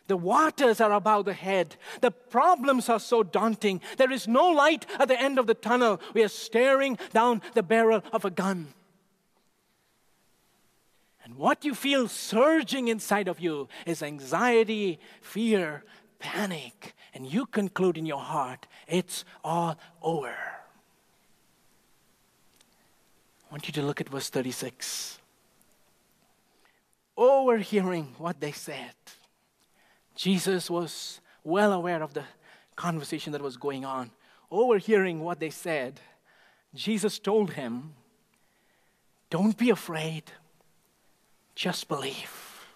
The 0.08 0.16
waters 0.16 0.80
are 0.80 0.92
above 0.92 1.26
the 1.26 1.34
head. 1.34 1.76
The 2.00 2.10
problems 2.10 2.88
are 2.88 2.98
so 2.98 3.22
daunting. 3.22 3.80
There 3.98 4.10
is 4.10 4.26
no 4.26 4.48
light 4.48 4.86
at 4.98 5.08
the 5.08 5.20
end 5.20 5.38
of 5.38 5.46
the 5.46 5.54
tunnel. 5.54 6.00
We 6.14 6.24
are 6.24 6.28
staring 6.28 6.98
down 7.12 7.42
the 7.54 7.62
barrel 7.62 8.02
of 8.10 8.24
a 8.24 8.30
gun. 8.30 8.72
And 11.22 11.36
what 11.36 11.62
you 11.62 11.74
feel 11.74 12.08
surging 12.08 12.88
inside 12.88 13.28
of 13.28 13.38
you 13.38 13.68
is 13.84 14.02
anxiety, 14.02 14.98
fear, 15.20 15.84
panic. 16.18 16.94
And 17.12 17.26
you 17.26 17.44
conclude 17.44 17.98
in 17.98 18.06
your 18.06 18.20
heart, 18.20 18.66
it's 18.86 19.26
all 19.44 19.76
over. 20.00 20.34
I 23.48 23.50
want 23.50 23.66
you 23.66 23.74
to 23.74 23.82
look 23.82 24.00
at 24.00 24.08
verse 24.08 24.30
36. 24.30 25.18
Overhearing 27.14 28.14
what 28.16 28.40
they 28.40 28.52
said, 28.52 28.94
Jesus 30.18 30.68
was 30.68 31.20
well 31.44 31.72
aware 31.72 32.02
of 32.02 32.12
the 32.12 32.24
conversation 32.74 33.32
that 33.32 33.40
was 33.40 33.56
going 33.56 33.84
on. 33.84 34.10
Overhearing 34.50 35.20
what 35.20 35.38
they 35.38 35.48
said, 35.48 36.00
Jesus 36.74 37.20
told 37.20 37.52
him, 37.52 37.94
Don't 39.30 39.56
be 39.56 39.70
afraid. 39.70 40.24
Just 41.54 41.86
believe. 41.86 42.66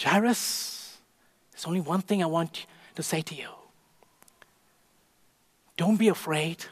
Jairus, 0.00 0.96
there's 1.52 1.66
only 1.66 1.82
one 1.82 2.00
thing 2.00 2.22
I 2.22 2.26
want 2.26 2.64
to 2.94 3.02
say 3.02 3.20
to 3.20 3.34
you. 3.34 3.50
Don't 5.76 5.98
be 5.98 6.08
afraid. 6.08 6.64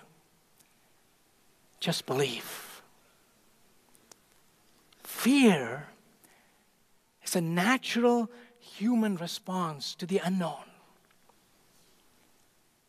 Just 1.78 2.06
believe. 2.06 2.80
Fear 5.02 5.88
is 7.22 7.36
a 7.36 7.42
natural 7.42 8.30
human 8.78 9.16
response 9.16 9.94
to 9.96 10.06
the 10.06 10.18
unknown. 10.18 10.64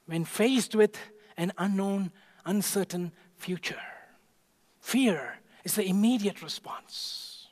When 0.05 0.25
faced 0.25 0.75
with 0.75 0.97
an 1.37 1.51
unknown, 1.57 2.11
uncertain 2.45 3.11
future, 3.37 3.81
fear 4.79 5.39
is 5.63 5.75
the 5.75 5.85
immediate 5.85 6.41
response. 6.41 7.47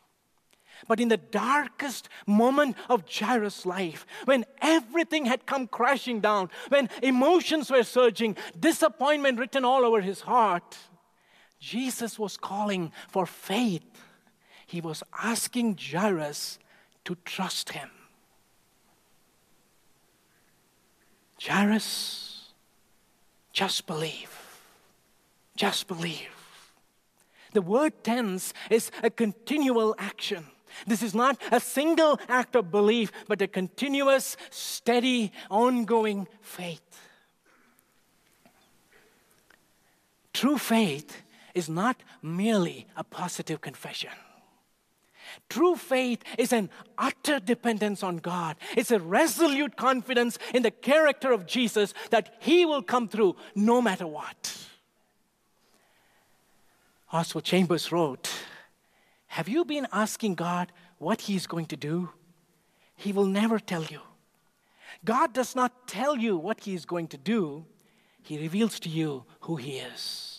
But 0.88 1.00
in 1.00 1.08
the 1.08 1.18
darkest 1.18 2.10
moment 2.28 2.76
of 2.90 3.06
Jairus' 3.10 3.66
life, 3.66 4.06
when 4.26 4.46
everything 4.62 5.26
had 5.26 5.46
come 5.46 5.68
crashing 5.68 6.20
down, 6.20 6.50
when 6.70 6.90
emotions 7.02 7.72
were 7.72 7.84
surging, 7.84 8.36
disappointment 8.60 9.40
written 9.40 9.64
all 9.64 9.86
over 9.86 10.02
his 10.02 10.22
heart, 10.22 10.78
Jesus 11.60 12.20
was 12.20 12.36
calling 12.36 12.92
for 13.08 13.26
faith. 13.26 13.84
He 14.66 14.82
was 14.82 15.04
asking 15.18 15.78
Jairus 15.78 16.60
to 17.06 17.16
trust 17.24 17.70
him. 17.70 17.90
Jairus, 21.46 22.52
just 23.52 23.86
believe. 23.86 24.30
Just 25.56 25.88
believe. 25.88 26.30
The 27.52 27.62
word 27.62 28.04
tense 28.04 28.54
is 28.70 28.90
a 29.04 29.10
continual 29.10 29.94
action. 30.00 30.46
This 30.88 31.04
is 31.04 31.14
not 31.14 31.40
a 31.52 31.60
single 31.60 32.20
act 32.28 32.56
of 32.56 32.72
belief, 32.72 33.12
but 33.28 33.42
a 33.42 33.48
continuous, 33.48 34.38
steady, 34.50 35.32
ongoing 35.52 36.28
faith. 36.42 36.82
True 40.34 40.58
faith 40.58 41.22
is 41.54 41.70
not 41.70 42.02
merely 42.24 42.88
a 42.96 43.04
positive 43.04 43.62
confession. 43.62 44.10
True 45.50 45.76
faith 45.76 46.24
is 46.38 46.54
an 46.54 46.70
utter 46.98 47.40
dependence 47.40 48.04
on 48.04 48.18
God. 48.18 48.56
It's 48.76 48.92
a 48.92 49.00
resolute 49.00 49.76
confidence 49.76 50.38
in 50.54 50.64
the 50.64 50.72
character 50.72 51.32
of 51.32 51.46
Jesus 51.46 51.94
that 52.10 52.36
He 52.40 52.66
will 52.66 52.84
come 52.84 53.08
through 53.08 53.36
no 53.56 53.82
matter 53.82 54.08
what. 54.08 54.58
Oswald 57.12 57.44
Chambers 57.44 57.92
wrote, 57.92 58.30
have 59.28 59.50
you 59.50 59.66
been 59.66 59.88
asking 59.92 60.36
God 60.36 60.72
what 61.00 61.22
He's 61.22 61.48
going 61.48 61.66
to 61.68 61.76
do? 61.76 62.10
He 62.96 63.12
will 63.12 63.26
never 63.26 63.60
tell 63.60 63.84
you. 63.84 64.02
God 65.04 65.34
does 65.34 65.56
not 65.56 65.88
tell 65.88 66.18
you 66.18 66.38
what 66.38 66.66
He 66.66 66.76
is 66.76 66.86
going 66.86 67.08
to 67.08 67.18
do, 67.18 67.66
He 68.22 68.38
reveals 68.38 68.80
to 68.82 68.90
you 68.90 69.26
who 69.42 69.56
He 69.56 69.78
is. 69.78 70.33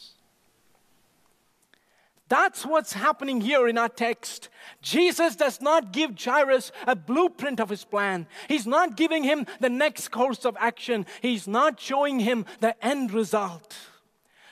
That's 2.34 2.66
what's 2.66 2.94
happening 2.94 3.42
here 3.42 3.68
in 3.68 3.78
our 3.78 3.88
text. 3.88 4.48
Jesus 4.82 5.36
does 5.36 5.60
not 5.60 5.92
give 5.92 6.20
Jairus 6.20 6.72
a 6.84 6.96
blueprint 6.96 7.60
of 7.60 7.70
his 7.70 7.84
plan. 7.84 8.26
He's 8.48 8.66
not 8.66 8.96
giving 8.96 9.22
him 9.22 9.46
the 9.60 9.70
next 9.70 10.08
course 10.08 10.44
of 10.44 10.56
action. 10.58 11.06
He's 11.22 11.46
not 11.46 11.78
showing 11.78 12.18
him 12.18 12.44
the 12.58 12.74
end 12.84 13.12
result. 13.12 13.76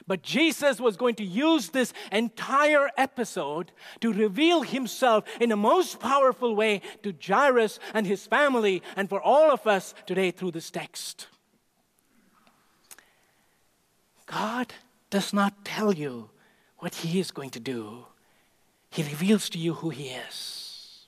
But 0.07 0.23
Jesus 0.23 0.81
was 0.81 0.97
going 0.97 1.17
to 1.17 1.25
use 1.25 1.71
this 1.71 1.93
entire 2.13 2.89
episode 2.97 3.73
to 4.01 4.13
reveal 4.13 4.63
himself 4.63 5.25
in 5.41 5.51
a 5.51 5.57
most 5.57 5.99
powerful 5.99 6.55
way 6.55 6.83
to 7.03 7.13
Jairus 7.13 7.81
and 7.95 8.07
his 8.07 8.29
family 8.29 8.81
and 8.95 9.09
for 9.09 9.21
all 9.21 9.51
of 9.51 9.67
us 9.67 9.93
today 10.07 10.31
through 10.31 10.53
this 10.53 10.71
text. 10.71 11.27
God 14.27 14.73
does 15.11 15.33
not 15.33 15.65
tell 15.65 15.93
you 15.93 16.31
what 16.83 16.97
he 16.97 17.21
is 17.21 17.31
going 17.31 17.51
to 17.51 17.61
do, 17.61 18.05
he 18.91 19.05
reveals 19.05 19.49
to 19.49 19.57
you 19.57 19.75
who 19.75 19.91
he 19.91 20.09
is, 20.09 21.07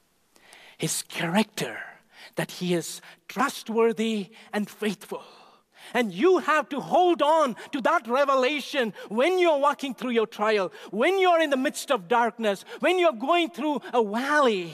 his 0.78 1.02
character, 1.02 1.80
that 2.36 2.52
he 2.52 2.74
is 2.74 3.00
trustworthy 3.26 4.28
and 4.52 4.70
faithful 4.70 5.24
and 5.92 6.12
you 6.12 6.38
have 6.38 6.68
to 6.70 6.80
hold 6.80 7.20
on 7.20 7.54
to 7.72 7.80
that 7.82 8.08
revelation 8.08 8.94
when 9.08 9.38
you're 9.38 9.58
walking 9.58 9.94
through 9.94 10.12
your 10.12 10.26
trial, 10.26 10.72
when 10.90 11.18
you're 11.18 11.40
in 11.40 11.50
the 11.50 11.58
midst 11.58 11.90
of 11.90 12.08
darkness, 12.08 12.64
when 12.80 12.98
you're 12.98 13.12
going 13.12 13.50
through 13.50 13.82
a 13.92 14.02
valley. 14.02 14.72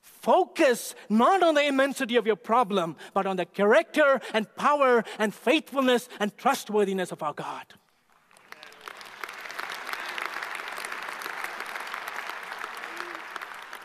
Focus 0.00 0.94
not 1.10 1.42
on 1.42 1.54
the 1.54 1.66
immensity 1.66 2.16
of 2.16 2.26
your 2.26 2.36
problem, 2.36 2.96
but 3.12 3.26
on 3.26 3.36
the 3.36 3.44
character 3.44 4.20
and 4.32 4.52
power 4.56 5.04
and 5.18 5.34
faithfulness 5.34 6.08
and 6.18 6.34
trustworthiness 6.38 7.12
of 7.12 7.22
our 7.22 7.34
God. 7.34 7.66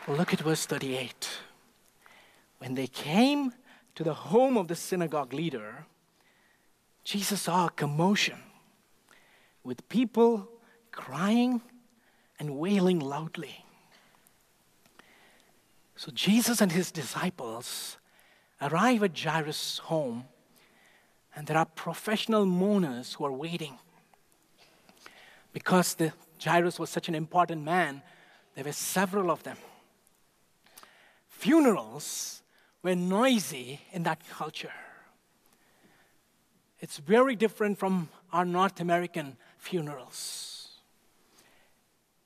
Look 0.06 0.34
at 0.34 0.40
verse 0.40 0.66
38. 0.66 1.30
When 2.58 2.74
they 2.74 2.86
came 2.86 3.54
to 3.94 4.04
the 4.04 4.12
home 4.12 4.58
of 4.58 4.68
the 4.68 4.74
synagogue 4.74 5.32
leader, 5.32 5.86
Jesus 7.04 7.42
saw 7.42 7.66
a 7.66 7.70
commotion 7.70 8.38
with 9.62 9.88
people 9.88 10.48
crying 10.90 11.62
and 12.38 12.58
wailing 12.58 13.00
loudly. 13.00 13.64
So 15.96 16.12
Jesus 16.12 16.60
and 16.60 16.70
his 16.70 16.90
disciples 16.90 17.96
arrive 18.60 19.02
at 19.02 19.18
Jairus' 19.18 19.78
home, 19.78 20.24
and 21.34 21.46
there 21.46 21.56
are 21.56 21.64
professional 21.64 22.44
mourners 22.44 23.14
who 23.14 23.24
are 23.24 23.32
waiting. 23.32 23.78
Because 25.54 25.94
the, 25.94 26.12
Jairus 26.42 26.78
was 26.78 26.90
such 26.90 27.08
an 27.08 27.14
important 27.14 27.62
man, 27.62 28.02
there 28.54 28.64
were 28.64 28.72
several 28.72 29.30
of 29.30 29.42
them. 29.44 29.56
Funerals 31.44 32.42
were 32.82 32.94
noisy 32.94 33.78
in 33.92 34.04
that 34.04 34.26
culture. 34.30 34.72
It's 36.80 36.96
very 36.96 37.36
different 37.36 37.78
from 37.78 38.08
our 38.32 38.46
North 38.46 38.80
American 38.80 39.36
funerals. 39.58 40.70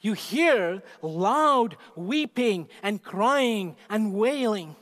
You 0.00 0.12
hear 0.12 0.84
loud 1.02 1.76
weeping 1.96 2.68
and 2.80 3.02
crying 3.02 3.74
and 3.90 4.14
wailing. 4.14 4.76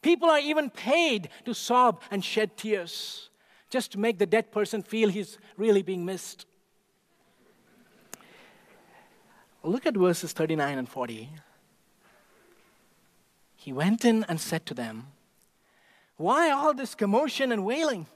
People 0.00 0.30
are 0.30 0.40
even 0.40 0.70
paid 0.70 1.28
to 1.44 1.52
sob 1.52 2.00
and 2.10 2.24
shed 2.24 2.56
tears 2.56 3.28
just 3.68 3.92
to 3.92 4.00
make 4.00 4.18
the 4.18 4.24
dead 4.24 4.50
person 4.50 4.80
feel 4.82 5.10
he's 5.10 5.36
really 5.58 5.82
being 5.82 6.06
missed. 6.06 6.46
Look 9.62 9.84
at 9.84 9.94
verses 9.94 10.32
39 10.32 10.78
and 10.78 10.88
40. 10.88 11.28
He 13.64 13.72
went 13.72 14.04
in 14.04 14.24
and 14.24 14.38
said 14.38 14.66
to 14.66 14.74
them, 14.74 15.06
Why 16.18 16.50
all 16.50 16.74
this 16.74 16.94
commotion 16.94 17.50
and 17.50 17.64
wailing? 17.64 18.06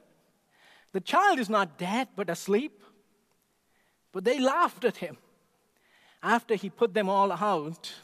The 0.93 1.01
child 1.01 1.39
is 1.39 1.49
not 1.49 1.79
dead, 1.79 2.09
but 2.15 2.29
asleep. 2.29 2.85
But 4.13 4.25
they 4.25 4.39
laughed 4.39 4.85
at 4.85 4.99
him. 4.99 5.17
After 6.23 6.55
he 6.55 6.69
put 6.69 6.93
them 6.93 7.09
all 7.09 7.33
out, 7.33 7.95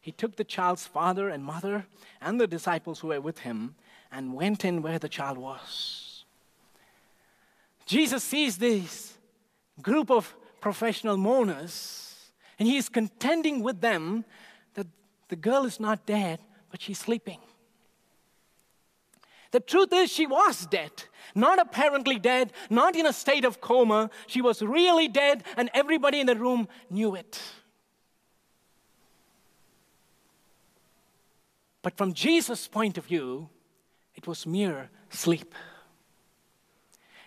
he 0.00 0.12
took 0.12 0.36
the 0.36 0.44
child's 0.44 0.86
father 0.86 1.28
and 1.28 1.44
mother 1.44 1.84
and 2.22 2.40
the 2.40 2.46
disciples 2.46 3.00
who 3.00 3.08
were 3.08 3.20
with 3.20 3.40
him 3.40 3.74
and 4.10 4.32
went 4.32 4.64
in 4.64 4.80
where 4.80 4.98
the 4.98 5.10
child 5.10 5.36
was. 5.36 6.24
Jesus 7.84 8.24
sees 8.24 8.56
this 8.56 9.18
group 9.82 10.10
of 10.10 10.34
professional 10.62 11.18
mourners 11.18 12.30
and 12.58 12.66
he 12.66 12.78
is 12.78 12.88
contending 12.88 13.62
with 13.62 13.82
them 13.82 14.24
that 14.72 14.86
the 15.28 15.36
girl 15.36 15.66
is 15.66 15.78
not 15.78 16.06
dead, 16.06 16.40
but 16.70 16.80
she's 16.80 16.98
sleeping. 16.98 17.38
The 19.50 19.60
truth 19.60 19.92
is, 19.92 20.10
she 20.10 20.26
was 20.26 20.66
dead. 20.66 20.92
Not 21.34 21.58
apparently 21.58 22.18
dead, 22.18 22.52
not 22.68 22.96
in 22.96 23.06
a 23.06 23.12
state 23.12 23.44
of 23.44 23.60
coma. 23.60 24.10
She 24.26 24.42
was 24.42 24.62
really 24.62 25.08
dead, 25.08 25.44
and 25.56 25.70
everybody 25.72 26.20
in 26.20 26.26
the 26.26 26.36
room 26.36 26.68
knew 26.90 27.14
it. 27.14 27.40
But 31.82 31.96
from 31.96 32.12
Jesus' 32.12 32.68
point 32.68 32.98
of 32.98 33.06
view, 33.06 33.48
it 34.14 34.26
was 34.26 34.46
mere 34.46 34.90
sleep. 35.10 35.54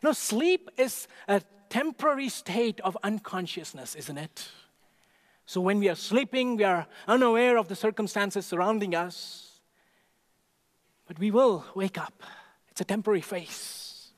You 0.01 0.09
know, 0.09 0.13
sleep 0.13 0.69
is 0.77 1.07
a 1.27 1.41
temporary 1.69 2.29
state 2.29 2.79
of 2.81 2.97
unconsciousness, 3.01 3.95
isn't 3.95 4.17
it? 4.17 4.49
So 5.45 5.59
when 5.59 5.79
we 5.79 5.89
are 5.89 5.95
sleeping, 5.95 6.57
we 6.57 6.63
are 6.63 6.87
unaware 7.07 7.57
of 7.57 7.67
the 7.67 7.75
circumstances 7.75 8.45
surrounding 8.45 8.95
us. 8.95 9.59
But 11.07 11.19
we 11.19 11.31
will 11.31 11.65
wake 11.75 11.97
up. 11.97 12.23
It's 12.69 12.81
a 12.81 12.85
temporary 12.85 13.21
phase. 13.21 14.11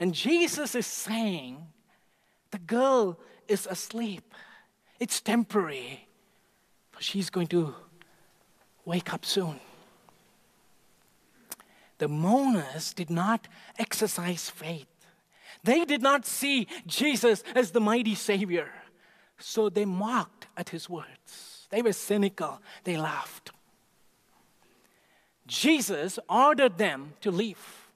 And 0.00 0.12
Jesus 0.12 0.74
is 0.74 0.86
saying, 0.86 1.66
the 2.50 2.58
girl 2.58 3.18
is 3.46 3.66
asleep. 3.66 4.34
It's 4.98 5.20
temporary, 5.20 6.08
but 6.92 7.02
she's 7.02 7.30
going 7.30 7.46
to 7.48 7.74
wake 8.84 9.14
up 9.14 9.24
soon. 9.24 9.60
The 11.98 12.08
mourners 12.08 12.92
did 12.92 13.10
not 13.10 13.46
exercise 13.78 14.50
faith. 14.50 14.86
They 15.62 15.84
did 15.84 16.02
not 16.02 16.24
see 16.24 16.66
Jesus 16.86 17.44
as 17.54 17.70
the 17.70 17.80
mighty 17.80 18.14
Savior. 18.14 18.70
So 19.40 19.68
they 19.68 19.84
mocked 19.84 20.46
at 20.56 20.70
his 20.70 20.88
words. 20.88 21.66
They 21.70 21.82
were 21.82 21.92
cynical. 21.92 22.60
They 22.84 22.96
laughed. 22.96 23.50
Jesus 25.46 26.18
ordered 26.28 26.78
them 26.78 27.14
to 27.22 27.30
leave. 27.30 27.88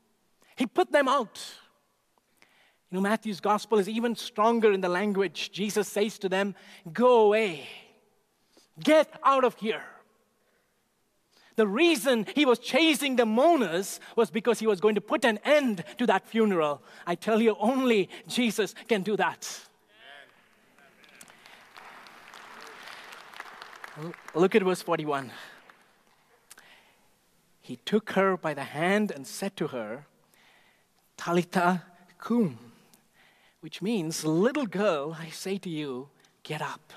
He 0.56 0.66
put 0.66 0.90
them 0.90 1.08
out. 1.08 1.40
You 2.90 2.96
know, 2.96 3.02
Matthew's 3.02 3.40
gospel 3.40 3.78
is 3.78 3.88
even 3.88 4.16
stronger 4.16 4.72
in 4.72 4.80
the 4.80 4.88
language. 4.88 5.50
Jesus 5.52 5.88
says 5.88 6.18
to 6.20 6.28
them, 6.28 6.54
Go 6.92 7.26
away, 7.26 7.66
get 8.82 9.08
out 9.24 9.44
of 9.44 9.56
here. 9.56 9.82
The 11.56 11.66
reason 11.66 12.26
he 12.34 12.44
was 12.44 12.58
chasing 12.58 13.16
the 13.16 13.26
mourners 13.26 14.00
was 14.16 14.30
because 14.30 14.58
he 14.58 14.66
was 14.66 14.80
going 14.80 14.96
to 14.96 15.00
put 15.00 15.24
an 15.24 15.38
end 15.44 15.84
to 15.98 16.06
that 16.06 16.26
funeral. 16.26 16.82
I 17.06 17.14
tell 17.14 17.40
you, 17.40 17.56
only 17.60 18.08
Jesus 18.26 18.74
can 18.88 19.02
do 19.02 19.16
that. 19.16 19.48
Look 24.34 24.54
at 24.54 24.62
verse 24.62 24.82
41 24.82 25.30
he 27.64 27.76
took 27.86 28.10
her 28.10 28.36
by 28.36 28.52
the 28.52 28.64
hand 28.64 29.10
and 29.10 29.26
said 29.26 29.56
to 29.56 29.68
her, 29.68 30.04
Talitha 31.16 31.82
cum, 32.18 32.58
which 33.60 33.80
means, 33.80 34.22
little 34.22 34.66
girl, 34.66 35.16
I 35.18 35.30
say 35.30 35.56
to 35.56 35.70
you, 35.70 36.10
get 36.42 36.60
up. 36.60 36.92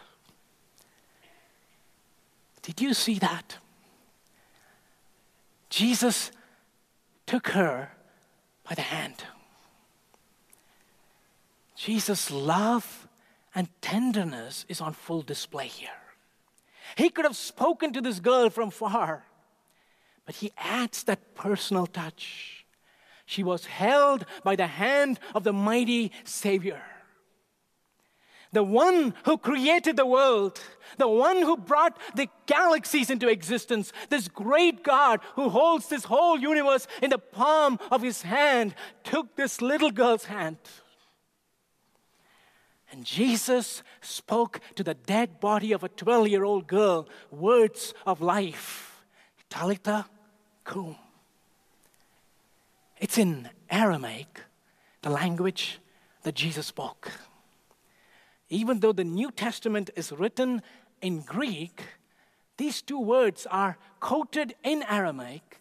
Did 2.61 2.81
you 2.81 2.93
see 2.93 3.17
that? 3.19 3.59
Jesus 5.69 6.31
took 7.25 7.47
her 7.51 7.91
by 8.67 8.75
the 8.75 8.81
hand. 8.81 9.23
Jesus' 11.77 12.29
love 12.29 13.07
and 13.55 13.69
tenderness 13.81 14.65
is 14.67 14.81
on 14.81 14.91
full 14.91 15.21
display 15.21 15.67
here. 15.67 16.06
He 16.95 17.09
could 17.09 17.25
have 17.25 17.35
spoken 17.35 17.93
to 17.93 18.01
this 18.01 18.19
girl 18.19 18.49
from 18.49 18.71
far 18.71 19.27
but 20.27 20.35
he 20.35 20.51
adds 20.57 21.03
that 21.03 21.33
personal 21.33 21.87
touch. 21.87 22.65
She 23.25 23.43
was 23.43 23.65
held 23.65 24.25
by 24.43 24.57
the 24.57 24.67
hand 24.67 25.19
of 25.33 25.43
the 25.43 25.53
mighty 25.53 26.11
Savior. 26.25 26.81
The 28.51 28.63
one 28.63 29.13
who 29.23 29.37
created 29.37 29.95
the 29.95 30.05
world, 30.05 30.59
the 30.97 31.07
one 31.07 31.37
who 31.37 31.57
brought 31.57 31.97
the 32.15 32.27
galaxies 32.45 33.09
into 33.09 33.29
existence, 33.29 33.93
this 34.09 34.27
great 34.27 34.83
God 34.83 35.21
who 35.35 35.49
holds 35.49 35.87
this 35.87 36.03
whole 36.03 36.37
universe 36.37 36.87
in 37.01 37.09
the 37.09 37.17
palm 37.17 37.79
of 37.89 38.01
his 38.01 38.21
hand, 38.21 38.75
took 39.03 39.35
this 39.35 39.61
little 39.61 39.91
girl's 39.91 40.25
hand. 40.25 40.57
And 42.91 43.03
Jesus 43.03 43.83
spoke 44.01 44.59
to 44.75 44.83
the 44.83 44.93
dead 44.93 45.39
body 45.39 45.71
of 45.73 45.83
a 45.83 45.89
12 45.89 46.27
year 46.29 46.43
old 46.43 46.67
girl 46.67 47.07
words 47.31 47.93
of 48.05 48.21
life 48.21 49.01
Talitha 49.49 50.05
Kum. 50.63 50.95
It's 52.99 53.17
in 53.17 53.49
Aramaic, 53.69 54.41
the 55.01 55.09
language 55.09 55.79
that 56.23 56.35
Jesus 56.35 56.67
spoke. 56.67 57.11
Even 58.49 58.79
though 58.79 58.93
the 58.93 59.03
New 59.03 59.31
Testament 59.31 59.89
is 59.95 60.11
written 60.11 60.61
in 61.01 61.21
Greek, 61.21 61.83
these 62.57 62.81
two 62.81 62.99
words 62.99 63.45
are 63.51 63.77
quoted 63.99 64.55
in 64.63 64.83
Aramaic 64.83 65.59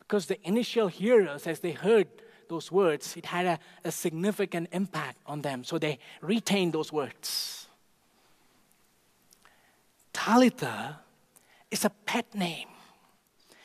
because 0.00 0.26
the 0.26 0.38
initial 0.46 0.88
hearers, 0.88 1.46
as 1.46 1.60
they 1.60 1.72
heard 1.72 2.08
those 2.48 2.70
words, 2.70 3.16
it 3.16 3.26
had 3.26 3.46
a, 3.46 3.58
a 3.84 3.92
significant 3.92 4.68
impact 4.72 5.18
on 5.26 5.42
them. 5.42 5.64
So 5.64 5.78
they 5.78 5.98
retained 6.20 6.72
those 6.72 6.92
words. 6.92 7.66
Talitha 10.12 11.00
is 11.70 11.84
a 11.84 11.90
pet 11.90 12.34
name. 12.34 12.68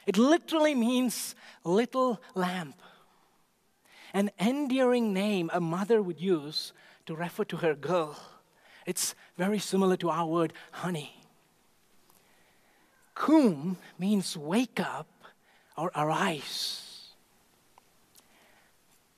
It 0.06 0.18
literally 0.18 0.74
means 0.74 1.36
little 1.64 2.20
lamb. 2.34 2.74
An 4.14 4.32
endearing 4.40 5.14
name 5.14 5.52
a 5.54 5.62
mother 5.62 6.02
would 6.02 6.20
use 6.20 6.74
to 7.06 7.16
refer 7.16 7.44
to 7.46 7.58
her 7.58 7.76
girl. 7.76 8.18
It's 8.86 9.14
very 9.38 9.60
similar 9.60 9.98
to 9.98 10.10
our 10.10 10.26
word 10.26 10.54
honey. 10.72 11.16
Kum 13.14 13.78
means 14.00 14.36
wake 14.36 14.80
up 14.80 15.08
or 15.78 15.92
arise. 15.96 16.89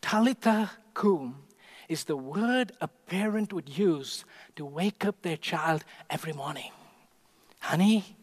Talitha 0.02 0.72
kum 0.93 1.43
is 1.88 2.06
the 2.06 2.18
word 2.18 2.72
a 2.82 2.88
parent 2.88 3.54
would 3.54 3.70
use 3.70 4.26
to 4.56 4.66
wake 4.66 5.06
up 5.06 5.22
their 5.22 5.38
child 5.38 5.84
every 6.10 6.34
morning. 6.34 6.72
Honey, 7.60 8.18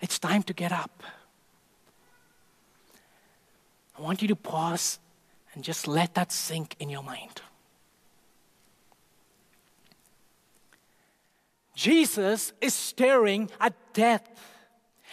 it's 0.00 0.18
time 0.18 0.42
to 0.44 0.52
get 0.52 0.72
up. 0.72 1.02
I 3.98 4.02
want 4.02 4.22
you 4.22 4.28
to 4.28 4.36
pause 4.36 5.00
and 5.54 5.64
just 5.64 5.88
let 5.88 6.14
that 6.14 6.30
sink 6.30 6.76
in 6.78 6.88
your 6.88 7.02
mind. 7.02 7.42
Jesus 11.74 12.52
is 12.60 12.74
staring 12.74 13.50
at 13.60 13.72
death. 13.92 14.28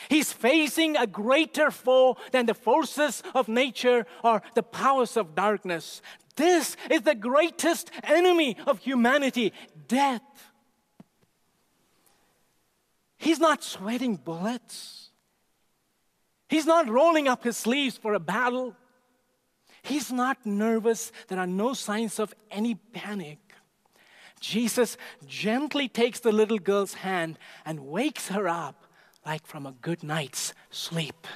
He's 0.09 0.33
facing 0.33 0.97
a 0.97 1.07
greater 1.07 1.71
foe 1.71 2.17
than 2.31 2.45
the 2.45 2.53
forces 2.53 3.23
of 3.33 3.47
nature 3.47 4.05
or 4.23 4.41
the 4.53 4.63
powers 4.63 5.17
of 5.17 5.35
darkness. 5.35 6.01
This 6.35 6.75
is 6.89 7.01
the 7.01 7.15
greatest 7.15 7.91
enemy 8.03 8.57
of 8.67 8.79
humanity 8.79 9.53
death. 9.87 10.21
He's 13.17 13.39
not 13.39 13.63
sweating 13.63 14.17
bullets. 14.17 15.09
He's 16.49 16.65
not 16.65 16.89
rolling 16.89 17.27
up 17.27 17.43
his 17.43 17.57
sleeves 17.57 17.97
for 17.97 18.13
a 18.13 18.19
battle. 18.19 18.75
He's 19.81 20.11
not 20.11 20.45
nervous. 20.45 21.11
There 21.27 21.39
are 21.39 21.47
no 21.47 21.73
signs 21.73 22.19
of 22.19 22.33
any 22.51 22.75
panic. 22.75 23.39
Jesus 24.39 24.97
gently 25.25 25.87
takes 25.87 26.19
the 26.19 26.31
little 26.31 26.59
girl's 26.59 26.95
hand 26.95 27.39
and 27.65 27.87
wakes 27.87 28.27
her 28.27 28.47
up 28.47 28.84
like 29.25 29.45
from 29.45 29.65
a 29.65 29.71
good 29.71 30.03
night's 30.03 30.53
sleep. 30.69 31.27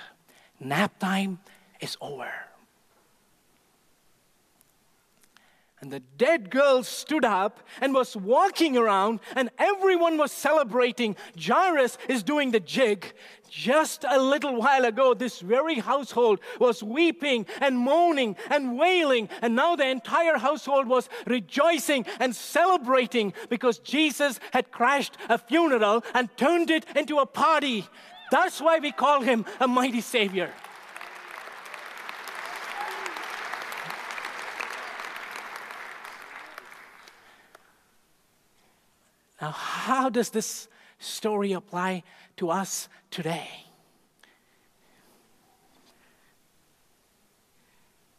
Nap 0.59 0.99
time 0.99 1.39
is 1.79 1.97
over. 2.01 2.48
And 5.81 5.93
the 5.93 6.01
dead 6.17 6.49
girl 6.49 6.83
stood 6.83 7.23
up 7.23 7.61
and 7.79 7.93
was 7.93 8.13
walking 8.15 8.75
around, 8.75 9.21
and 9.33 9.49
everyone 9.57 10.17
was 10.17 10.33
celebrating. 10.33 11.15
Jairus 11.41 11.97
is 12.09 12.21
doing 12.21 12.51
the 12.51 12.59
jig. 12.59 13.13
Just 13.49 14.03
a 14.07 14.19
little 14.19 14.57
while 14.57 14.83
ago, 14.83 15.13
this 15.13 15.39
very 15.39 15.75
household 15.75 16.41
was 16.59 16.83
weeping 16.83 17.45
and 17.61 17.77
moaning 17.77 18.35
and 18.49 18.77
wailing, 18.77 19.29
and 19.41 19.55
now 19.55 19.77
the 19.77 19.87
entire 19.87 20.37
household 20.37 20.87
was 20.87 21.07
rejoicing 21.25 22.05
and 22.19 22.35
celebrating 22.35 23.33
because 23.47 23.79
Jesus 23.79 24.39
had 24.51 24.71
crashed 24.71 25.17
a 25.29 25.37
funeral 25.37 26.03
and 26.13 26.35
turned 26.35 26.69
it 26.69 26.85
into 26.95 27.19
a 27.19 27.25
party. 27.25 27.87
That's 28.31 28.59
why 28.59 28.79
we 28.79 28.91
call 28.91 29.21
him 29.21 29.45
a 29.61 29.67
mighty 29.67 30.01
Savior. 30.01 30.53
Now, 39.41 39.51
how 39.51 40.09
does 40.09 40.29
this 40.29 40.67
story 40.99 41.53
apply 41.53 42.03
to 42.37 42.49
us 42.49 42.89
today? 43.09 43.49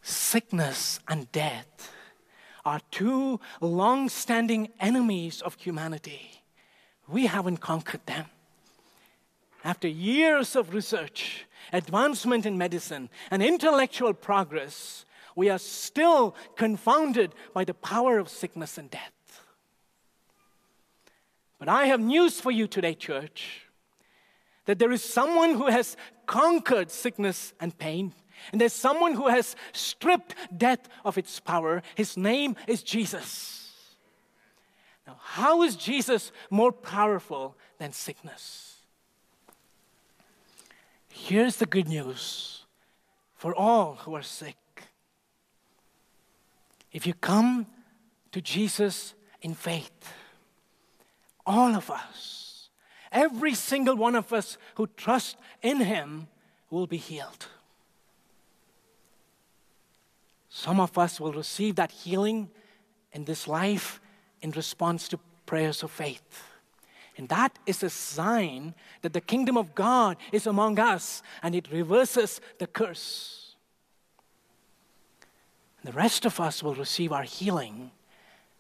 Sickness 0.03 0.99
and 1.07 1.31
death 1.31 1.93
are 2.64 2.81
two 2.91 3.41
long 3.61 4.09
standing 4.09 4.71
enemies 4.81 5.41
of 5.43 5.55
humanity. 5.55 6.43
We 7.07 7.27
haven't 7.27 7.59
conquered 7.59 8.07
them. 8.07 8.27
After 9.62 9.89
years 9.89 10.57
of 10.57 10.73
research, 10.73 11.47
advancement 11.73 12.47
in 12.47 12.57
medicine, 12.57 13.11
and 13.31 13.43
intellectual 13.43 14.14
progress, 14.14 15.05
we 15.37 15.51
are 15.51 15.59
still 15.59 16.35
confounded 16.57 17.35
by 17.53 17.64
the 17.64 17.75
power 17.75 18.18
of 18.18 18.29
sickness 18.29 18.79
and 18.79 18.91
death. 18.91 19.12
But 21.61 21.68
I 21.68 21.86
have 21.86 22.00
news 22.00 22.40
for 22.40 22.50
you 22.50 22.66
today, 22.66 22.94
church 22.94 23.66
that 24.64 24.78
there 24.78 24.92
is 24.92 25.02
someone 25.02 25.54
who 25.54 25.66
has 25.66 25.96
conquered 26.26 26.90
sickness 26.90 27.52
and 27.61 27.76
pain, 27.76 28.12
and 28.52 28.61
there's 28.61 28.72
someone 28.72 29.14
who 29.14 29.28
has 29.28 29.56
stripped 29.72 30.34
death 30.56 30.88
of 31.04 31.18
its 31.18 31.40
power. 31.40 31.82
His 31.96 32.16
name 32.16 32.56
is 32.66 32.82
Jesus. 32.82 33.72
Now, 35.06 35.18
how 35.20 35.62
is 35.62 35.76
Jesus 35.76 36.30
more 36.50 36.72
powerful 36.72 37.56
than 37.78 37.92
sickness? 37.92 38.76
Here's 41.08 41.56
the 41.56 41.66
good 41.66 41.88
news 41.88 42.64
for 43.34 43.54
all 43.54 43.96
who 43.96 44.14
are 44.14 44.22
sick. 44.22 44.56
If 46.92 47.06
you 47.06 47.14
come 47.14 47.66
to 48.32 48.40
Jesus 48.40 49.14
in 49.42 49.54
faith, 49.54 50.14
all 51.47 51.74
of 51.74 51.91
us, 51.91 52.68
every 53.11 53.55
single 53.55 53.97
one 53.97 54.14
of 54.14 54.32
us 54.32 54.59
who 54.74 54.86
trust 54.97 55.36
in 55.62 55.80
Him 55.80 56.28
will 56.70 56.86
be 56.86 56.97
healed. 56.97 57.47
Some 60.49 60.80
of 60.80 60.99
us 60.99 61.20
will 61.20 61.32
receive 61.32 61.76
that 61.76 61.93
healing 61.93 62.51
in 63.12 63.24
this 63.24 63.47
life 63.47 64.01
in 64.43 64.51
response 64.51 65.09
to 65.09 65.18
prayers 65.47 65.82
of 65.82 65.91
faith. 65.91 66.45
And 67.16 67.28
that 67.28 67.59
is 67.66 67.82
a 67.82 67.91
sign 67.91 68.74
that 69.03 69.12
the 69.12 69.20
kingdom 69.20 69.57
of 69.57 69.74
God 69.74 70.16
is 70.32 70.47
among 70.47 70.78
us 70.78 71.22
and 71.43 71.55
it 71.55 71.70
reverses 71.70 72.41
the 72.59 72.66
curse. 72.66 73.57
The 75.84 75.93
rest 75.93 76.24
of 76.24 76.41
us 76.41 76.62
will 76.62 76.74
receive 76.74 77.12
our 77.12 77.22
healing 77.22 77.91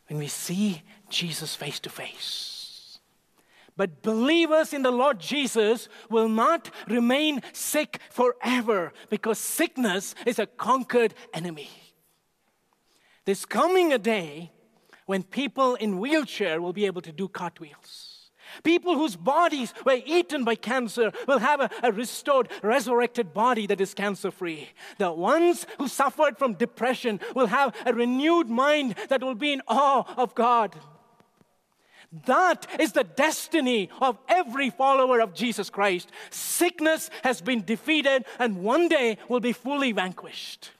when 0.08 0.18
we 0.18 0.28
see 0.28 0.82
Jesus 1.08 1.54
face 1.54 1.80
to 1.80 1.90
face. 1.90 2.59
But 3.80 4.02
believers 4.02 4.74
in 4.74 4.82
the 4.82 4.90
Lord 4.90 5.18
Jesus 5.18 5.88
will 6.10 6.28
not 6.28 6.70
remain 6.86 7.40
sick 7.54 7.98
forever 8.10 8.92
because 9.08 9.38
sickness 9.38 10.14
is 10.26 10.38
a 10.38 10.44
conquered 10.44 11.14
enemy. 11.32 11.70
There's 13.24 13.46
coming 13.46 13.90
a 13.90 13.96
day 13.96 14.52
when 15.06 15.22
people 15.22 15.76
in 15.76 15.98
wheelchair 15.98 16.60
will 16.60 16.74
be 16.74 16.84
able 16.84 17.00
to 17.00 17.10
do 17.10 17.26
cartwheels. 17.26 18.30
People 18.64 18.96
whose 18.96 19.16
bodies 19.16 19.72
were 19.86 20.02
eaten 20.04 20.44
by 20.44 20.56
cancer 20.56 21.10
will 21.26 21.38
have 21.38 21.62
a, 21.62 21.70
a 21.82 21.90
restored, 21.90 22.50
resurrected 22.62 23.32
body 23.32 23.66
that 23.66 23.80
is 23.80 23.94
cancer 23.94 24.30
free. 24.30 24.68
The 24.98 25.10
ones 25.10 25.66
who 25.78 25.88
suffered 25.88 26.36
from 26.36 26.52
depression 26.52 27.18
will 27.34 27.46
have 27.46 27.74
a 27.86 27.94
renewed 27.94 28.50
mind 28.50 28.96
that 29.08 29.22
will 29.22 29.34
be 29.34 29.54
in 29.54 29.62
awe 29.66 30.04
of 30.18 30.34
God. 30.34 30.78
That 32.26 32.66
is 32.80 32.92
the 32.92 33.04
destiny 33.04 33.88
of 34.00 34.18
every 34.28 34.70
follower 34.70 35.20
of 35.20 35.32
Jesus 35.32 35.70
Christ. 35.70 36.10
Sickness 36.30 37.08
has 37.22 37.40
been 37.40 37.64
defeated 37.64 38.24
and 38.38 38.62
one 38.62 38.88
day 38.88 39.18
will 39.28 39.40
be 39.40 39.52
fully 39.52 39.92
vanquished. 39.92 40.70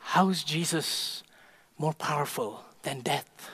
How 0.00 0.28
is 0.28 0.42
Jesus 0.44 1.22
more 1.78 1.92
powerful 1.92 2.64
than 2.82 3.00
death? 3.00 3.50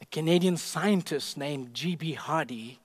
A 0.00 0.06
Canadian 0.06 0.56
scientist 0.56 1.36
named 1.36 1.74
G.B. 1.74 2.12
Hardy 2.12 2.80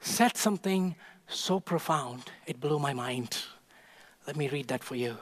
said 0.00 0.36
something 0.36 0.96
so 1.28 1.60
profound, 1.60 2.24
it 2.46 2.60
blew 2.60 2.78
my 2.78 2.92
mind. 2.92 3.36
Let 4.26 4.36
me 4.36 4.48
read 4.48 4.68
that 4.68 4.84
for 4.84 4.94
you. 4.94 5.16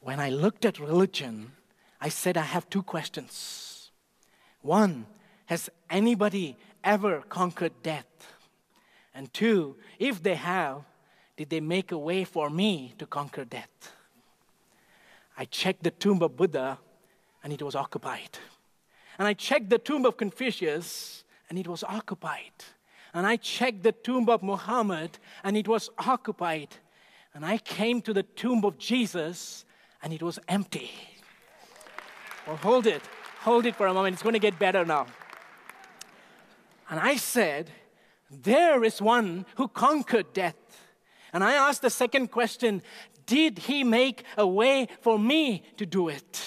When 0.00 0.20
I 0.20 0.30
looked 0.30 0.64
at 0.64 0.78
religion, 0.78 1.52
I 2.00 2.08
said 2.08 2.36
I 2.36 2.42
have 2.42 2.70
two 2.70 2.82
questions. 2.82 3.90
One, 4.62 5.06
has 5.46 5.68
anybody 5.90 6.56
ever 6.84 7.22
conquered 7.28 7.82
death? 7.82 8.06
And 9.14 9.32
two, 9.32 9.76
if 9.98 10.22
they 10.22 10.36
have, 10.36 10.84
did 11.38 11.50
they 11.50 11.60
make 11.60 11.92
a 11.92 11.98
way 11.98 12.24
for 12.24 12.50
me 12.50 12.94
to 12.98 13.06
conquer 13.06 13.44
death. 13.44 13.92
I 15.36 15.44
checked 15.44 15.84
the 15.84 15.92
tomb 15.92 16.20
of 16.20 16.36
Buddha, 16.36 16.78
and 17.44 17.52
it 17.52 17.62
was 17.62 17.76
occupied. 17.76 18.38
And 19.18 19.28
I 19.28 19.34
checked 19.34 19.70
the 19.70 19.78
tomb 19.78 20.04
of 20.04 20.16
Confucius, 20.16 21.22
and 21.48 21.56
it 21.56 21.68
was 21.68 21.84
occupied. 21.84 22.58
And 23.14 23.26
I 23.26 23.36
checked 23.36 23.82
the 23.82 23.92
tomb 23.92 24.28
of 24.28 24.42
Muhammad, 24.42 25.18
and 25.42 25.56
it 25.56 25.66
was 25.66 25.90
occupied. 25.98 26.76
And 27.34 27.44
I 27.44 27.58
came 27.58 28.02
to 28.02 28.12
the 28.12 28.22
tomb 28.22 28.64
of 28.64 28.78
Jesus, 28.78 29.64
and 30.02 30.12
it 30.12 30.22
was 30.22 30.38
empty. 30.48 30.90
Well, 32.46 32.56
hold 32.56 32.86
it. 32.86 33.02
Hold 33.40 33.66
it 33.66 33.76
for 33.76 33.86
a 33.86 33.94
moment. 33.94 34.14
It's 34.14 34.22
going 34.22 34.34
to 34.34 34.38
get 34.38 34.58
better 34.58 34.84
now. 34.84 35.06
And 36.90 36.98
I 36.98 37.16
said, 37.16 37.70
There 38.30 38.84
is 38.84 39.00
one 39.00 39.46
who 39.56 39.68
conquered 39.68 40.32
death. 40.32 40.56
And 41.32 41.44
I 41.44 41.52
asked 41.52 41.82
the 41.82 41.90
second 41.90 42.28
question 42.28 42.82
Did 43.26 43.58
he 43.58 43.84
make 43.84 44.24
a 44.36 44.46
way 44.46 44.88
for 45.00 45.18
me 45.18 45.62
to 45.76 45.86
do 45.86 46.08
it? 46.08 46.40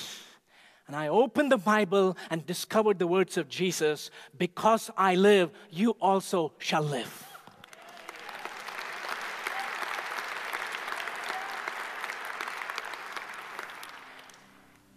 And 0.87 0.95
I 0.95 1.07
opened 1.07 1.51
the 1.51 1.57
Bible 1.57 2.17
and 2.29 2.45
discovered 2.45 2.99
the 2.99 3.07
words 3.07 3.37
of 3.37 3.47
Jesus 3.47 4.11
Because 4.37 4.91
I 4.97 5.15
live, 5.15 5.51
you 5.69 5.91
also 6.01 6.53
shall 6.57 6.83
live. 6.83 7.27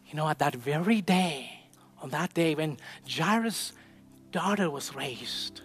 You 0.07 0.17
know, 0.17 0.29
at 0.29 0.39
that 0.39 0.55
very 0.55 1.01
day, 1.01 1.51
on 2.01 2.11
that 2.11 2.35
day 2.35 2.55
when 2.55 2.77
Jairus' 3.09 3.73
daughter 4.31 4.71
was 4.71 4.95
raised, 4.95 5.63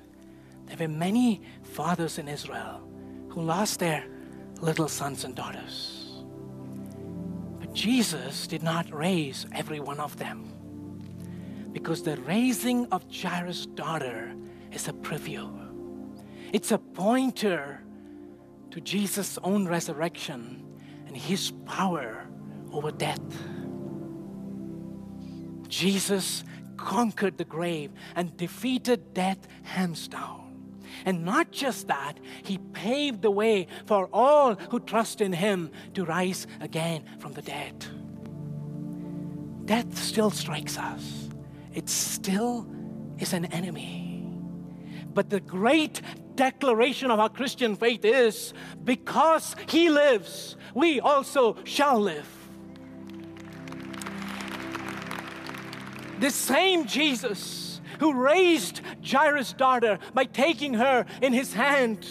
there 0.66 0.78
were 0.78 0.88
many 0.88 1.42
fathers 1.62 2.18
in 2.18 2.28
Israel 2.28 2.82
who 3.30 3.42
lost 3.42 3.80
their 3.80 4.06
little 4.60 4.88
sons 4.88 5.24
and 5.24 5.36
daughters. 5.36 5.99
Jesus 7.74 8.48
did 8.48 8.64
not 8.64 8.92
raise 8.92 9.46
every 9.54 9.80
one 9.80 10.00
of 10.00 10.18
them 10.18 10.52
because 11.72 12.04
the 12.04 12.18
raising 12.22 12.86
of 12.88 13.06
Jairus' 13.12 13.68
daughter 13.68 14.34
is 14.72 14.88
a 14.88 14.94
preview, 14.94 15.50
it's 16.52 16.72
a 16.72 16.78
pointer 16.78 17.84
to 18.72 18.82
Jesus' 18.82 19.38
own 19.44 19.68
resurrection 19.68 20.64
and 21.08 21.16
his 21.16 21.52
power 21.66 22.28
over 22.72 22.92
death. 22.92 23.22
Jesus 25.68 26.44
conquered 26.78 27.38
the 27.38 27.46
grave 27.46 27.92
and 28.16 28.36
defeated 28.38 29.14
death 29.14 29.48
hands 29.64 30.08
down. 30.08 30.49
And 31.06 31.26
not 31.26 31.52
just 31.52 31.88
that, 31.88 32.20
he 32.44 32.58
paved 32.74 33.22
the 33.22 33.32
way 33.32 33.68
for 33.86 34.10
all 34.12 34.56
who 34.56 34.80
trust 34.80 35.22
in 35.22 35.34
him 35.34 35.72
to 35.94 36.06
rise 36.06 36.48
again 36.60 37.04
from 37.20 37.34
the 37.34 37.42
dead. 37.42 37.86
Death 39.66 39.98
still 39.98 40.32
strikes 40.32 40.78
us, 40.78 41.30
it 41.74 41.90
still 41.90 42.68
is 43.20 43.34
an 43.34 43.46
enemy. 43.46 44.06
But 45.14 45.30
the 45.30 45.40
great 45.40 46.02
declaration 46.36 47.12
of 47.12 47.20
our 47.20 47.30
Christian 47.30 47.76
faith 47.76 48.06
is 48.06 48.54
because 48.84 49.56
he 49.68 49.90
lives, 49.90 50.56
we 50.74 51.00
also 51.00 51.58
shall 51.66 52.00
live. 52.00 52.28
The 56.20 56.32
same 56.32 56.86
Jesus 56.86 57.69
who 58.00 58.14
raised 58.14 58.82
Jairus' 59.06 59.54
daughter 59.54 60.00
by 60.14 60.26
taking 60.26 60.74
her 60.76 61.06
in 61.22 61.34
his 61.34 61.54
hand. 61.54 62.08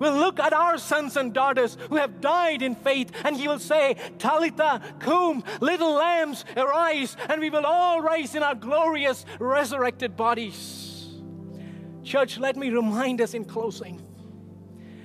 Will 0.00 0.14
look 0.14 0.40
at 0.40 0.52
our 0.52 0.78
sons 0.78 1.16
and 1.16 1.32
daughters 1.32 1.76
who 1.88 1.96
have 1.96 2.20
died 2.20 2.62
in 2.62 2.74
faith 2.74 3.12
and 3.24 3.36
he 3.36 3.46
will 3.46 3.58
say, 3.58 3.96
Talitha, 4.18 4.82
cum, 4.98 5.44
little 5.60 5.94
lambs, 5.94 6.44
arise, 6.56 7.16
and 7.28 7.40
we 7.40 7.50
will 7.50 7.64
all 7.64 8.00
rise 8.00 8.34
in 8.34 8.42
our 8.42 8.54
glorious 8.54 9.24
resurrected 9.38 10.16
bodies. 10.16 11.08
Church, 12.02 12.38
let 12.38 12.56
me 12.56 12.70
remind 12.70 13.20
us 13.20 13.34
in 13.34 13.44
closing. 13.44 14.02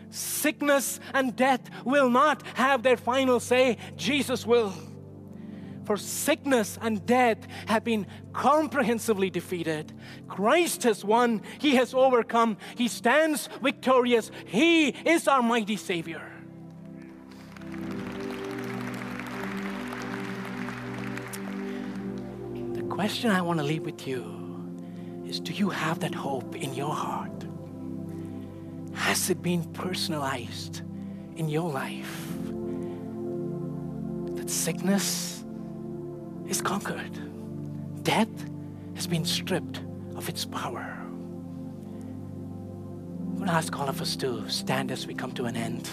Sickness 0.10 1.00
and 1.14 1.36
death 1.36 1.62
will 1.86 2.10
not 2.10 2.46
have 2.56 2.84
their 2.84 2.98
final 2.98 3.40
say, 3.40 3.78
Jesus 3.96 4.46
will 4.46 4.74
for 5.86 5.98
sickness 5.98 6.78
and 6.82 7.06
death 7.06 7.40
have 7.68 7.84
been 7.84 8.06
comprehensively 8.34 9.30
defeated. 9.30 9.94
Christ 10.28 10.84
has 10.84 11.04
won, 11.04 11.42
He 11.60 11.76
has 11.76 11.94
overcome, 11.94 12.58
He 12.76 12.88
stands 12.88 13.50
victorious. 13.62 14.32
He 14.46 14.90
is 14.90 15.28
our 15.28 15.42
mighty 15.42 15.78
Savior. 15.78 16.22
The 22.74 22.84
question 22.84 23.32
I 23.32 23.42
want 23.42 23.60
to 23.60 23.66
leave 23.66 23.84
with 23.84 24.08
you 24.08 24.42
is 25.26 25.40
Do 25.40 25.54
you 25.54 25.70
have 25.70 26.00
that 26.02 26.14
hope 26.14 26.56
in 26.56 26.74
your 26.74 26.94
heart? 26.94 27.32
Has 28.94 29.30
it 29.30 29.42
been 29.42 29.64
personalized 29.74 30.82
in 31.36 31.50
your 31.50 31.70
life? 31.70 32.28
That 34.36 34.50
sickness, 34.50 35.41
is 36.52 36.62
conquered. 36.62 37.18
Death 38.04 38.28
has 38.96 39.08
been 39.08 39.24
stripped 39.24 39.80
of 40.18 40.28
its 40.28 40.44
power. 40.44 40.98
I'm 43.22 43.36
going 43.36 43.48
to 43.48 43.54
ask 43.54 43.80
all 43.80 43.88
of 43.88 44.02
us 44.02 44.18
to 44.18 44.48
stand 44.50 44.92
as 44.92 45.08
we 45.08 45.14
come 45.14 45.32
to 45.32 45.46
an 45.46 45.56
end. 45.56 45.90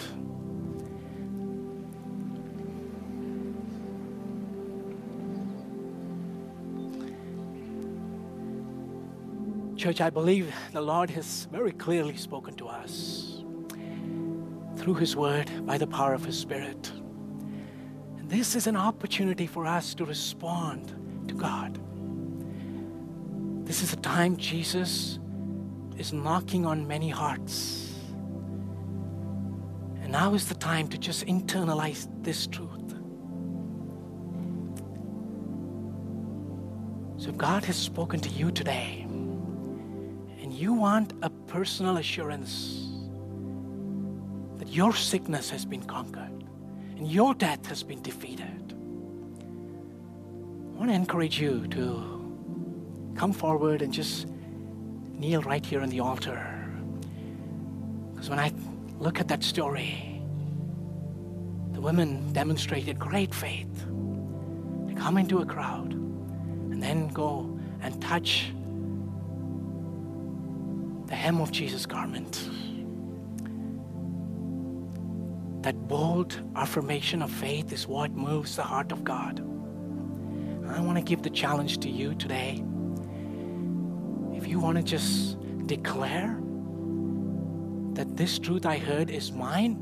Church, 9.79 10.01
I 10.01 10.11
believe 10.11 10.53
the 10.73 10.81
Lord 10.81 11.11
has 11.11 11.47
very 11.53 11.71
clearly 11.71 12.17
spoken 12.17 12.55
to 12.55 12.67
us 12.67 13.45
through 14.75 14.95
His 14.95 15.15
Word 15.15 15.49
by 15.65 15.79
the 15.79 15.87
power 15.87 16.15
of 16.15 16.25
His 16.25 16.37
Spirit. 16.37 16.91
This 18.29 18.55
is 18.55 18.67
an 18.67 18.77
opportunity 18.77 19.47
for 19.47 19.65
us 19.65 19.95
to 19.95 20.05
respond 20.05 20.93
to 21.29 21.35
God. 21.35 21.81
This 23.67 23.83
is 23.83 23.95
a 23.95 23.97
time 23.97 24.37
Jesus 24.37 25.19
is 25.97 26.13
knocking 26.13 26.67
on 26.67 26.87
many 26.87 27.09
hearts. 27.09 27.91
And 30.03 30.13
now 30.13 30.35
is 30.35 30.47
the 30.47 30.55
time 30.57 30.89
to 30.89 30.99
just 30.99 31.25
internalize 31.25 32.07
this 32.23 32.47
truth. 32.47 32.91
So, 37.17 37.31
if 37.31 37.37
God 37.39 37.65
has 37.65 37.77
spoken 37.77 38.21
to 38.21 38.29
you 38.29 38.51
today 38.51 39.07
and 39.09 40.53
you 40.53 40.75
want 40.75 41.15
a 41.23 41.31
personal 41.31 41.97
assurance 41.97 42.91
that 44.59 44.69
your 44.69 44.93
sickness 44.95 45.49
has 45.49 45.65
been 45.65 45.83
conquered, 45.83 46.48
and 46.99 47.09
your 47.09 47.33
death 47.33 47.65
has 47.67 47.85
been 47.85 48.03
defeated. 48.03 48.75
I 50.75 50.79
want 50.79 50.91
to 50.91 50.95
encourage 50.95 51.41
you 51.41 51.67
to 51.69 53.15
come 53.17 53.33
forward 53.33 53.83
and 53.83 53.93
just 53.93 54.27
kneel 55.13 55.41
right 55.43 55.65
here 55.65 55.81
on 55.81 55.91
the 55.91 56.01
altar. 56.01 56.41
Because 58.13 58.29
when 58.29 58.41
I 58.41 58.53
look 58.99 59.21
at 59.21 59.29
that 59.29 59.45
story, 59.45 60.21
the 61.73 61.81
women 61.81 62.33
demonstrated 62.33 62.99
great 62.99 63.33
faith. 63.33 63.87
They 64.87 64.95
come 64.95 65.19
into 65.19 65.39
a 65.39 65.47
crowd 65.47 65.93
and 65.93 66.83
then 66.83 67.09
go 67.09 67.59
and 67.81 68.03
touch 68.03 68.53
the 71.07 71.15
hem 71.15 71.41
of 71.41 71.53
Jesus' 71.53 71.87
garment. 71.87 72.49
That 75.69 75.87
bold 75.87 76.41
affirmation 76.57 77.21
of 77.21 77.31
faith 77.31 77.75
is 77.75 77.87
what 77.87 78.13
moves 78.13 78.57
the 78.57 78.63
heart 78.63 78.91
of 78.91 79.05
God. 79.05 79.41
I 80.67 80.81
want 80.81 80.97
to 80.97 81.05
give 81.05 81.23
the 81.23 81.29
challenge 81.29 81.77
to 81.81 81.91
you 81.91 82.15
today. 82.15 82.65
If 84.33 84.47
you 84.47 84.61
want 84.61 84.79
to 84.79 84.83
just 84.83 85.37
declare 85.67 86.39
that 87.93 88.17
this 88.17 88.39
truth 88.39 88.65
I 88.65 88.79
heard 88.79 89.11
is 89.11 89.31
mine, 89.31 89.77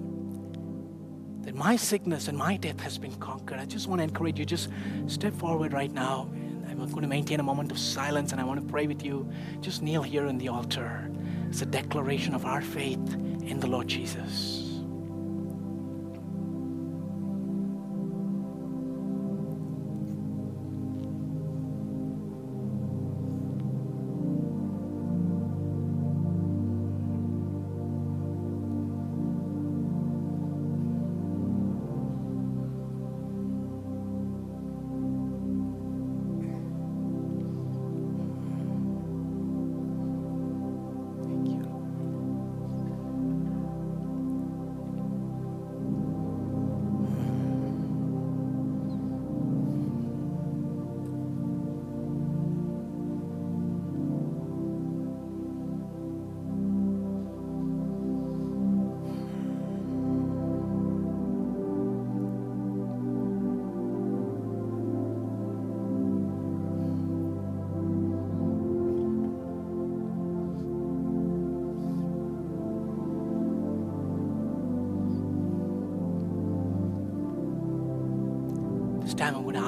that 1.43 1.55
my 1.55 1.77
sickness 1.77 2.27
and 2.27 2.37
my 2.37 2.57
death 2.57 2.81
has 2.81 2.99
been 2.99 3.15
conquered, 3.21 3.61
I 3.61 3.65
just 3.65 3.87
want 3.87 4.01
to 4.01 4.03
encourage 4.03 4.41
you, 4.41 4.45
just 4.45 4.71
step 5.07 5.35
forward 5.35 5.73
right 5.73 5.93
now. 5.93 6.29
I'm 6.69 6.79
going 6.79 7.03
to 7.03 7.07
maintain 7.07 7.39
a 7.39 7.45
moment 7.45 7.71
of 7.71 7.79
silence 7.79 8.33
and 8.33 8.41
I 8.41 8.45
want 8.45 8.61
to 8.61 8.67
pray 8.67 8.89
with 8.89 9.05
you. 9.05 9.31
Just 9.61 9.83
kneel 9.83 10.03
here 10.03 10.27
in 10.27 10.37
the 10.37 10.49
altar. 10.49 11.09
It's 11.49 11.63
a 11.63 11.67
declaration 11.67 12.35
of 12.35 12.45
our 12.45 12.61
faith 12.61 13.15
in 13.15 13.61
the 13.61 13.69
Lord 13.69 13.87
Jesus. 13.87 14.66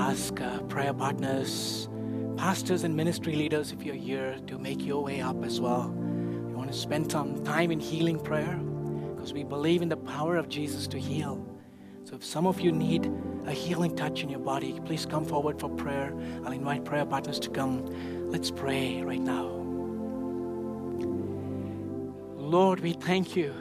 Ask 0.09 0.41
uh, 0.41 0.59
prayer 0.63 0.95
partners, 0.95 1.87
pastors, 2.39 2.83
and 2.83 2.97
ministry 2.97 3.37
leaders 3.37 3.73
if 3.73 3.83
you're 3.83 3.95
here 3.95 4.39
to 4.47 4.59
make 4.59 4.83
your 4.83 5.03
way 5.03 5.21
up 5.21 5.45
as 5.45 5.61
well. 5.61 5.95
You 6.49 6.57
want 6.57 6.73
to 6.73 6.79
spend 6.79 7.13
some 7.13 7.45
time 7.45 7.71
in 7.71 7.79
healing 7.79 8.19
prayer 8.19 8.59
because 9.15 9.35
we 9.35 9.45
believe 9.45 9.83
in 9.83 9.91
the 9.91 9.99
power 9.99 10.39
of 10.39 10.49
Jesus 10.49 10.87
to 10.89 10.99
heal. 10.99 11.47
So 12.05 12.15
if 12.15 12.25
some 12.25 12.47
of 12.47 12.59
you 12.59 12.73
need 12.73 13.13
a 13.45 13.53
healing 13.53 13.95
touch 13.95 14.23
in 14.23 14.31
your 14.31 14.41
body, 14.41 14.81
please 14.87 15.05
come 15.05 15.27
forward 15.27 15.61
for 15.61 15.69
prayer. 15.69 16.15
I'll 16.43 16.53
invite 16.53 16.87
prayer 16.87 17.05
partners 17.05 17.39
to 17.41 17.51
come. 17.51 18.31
Let's 18.31 18.51
pray 18.51 19.03
right 19.03 19.21
now. 19.21 19.45
Lord, 22.35 22.81
we 22.81 22.95
thank 22.95 23.37
you 23.37 23.53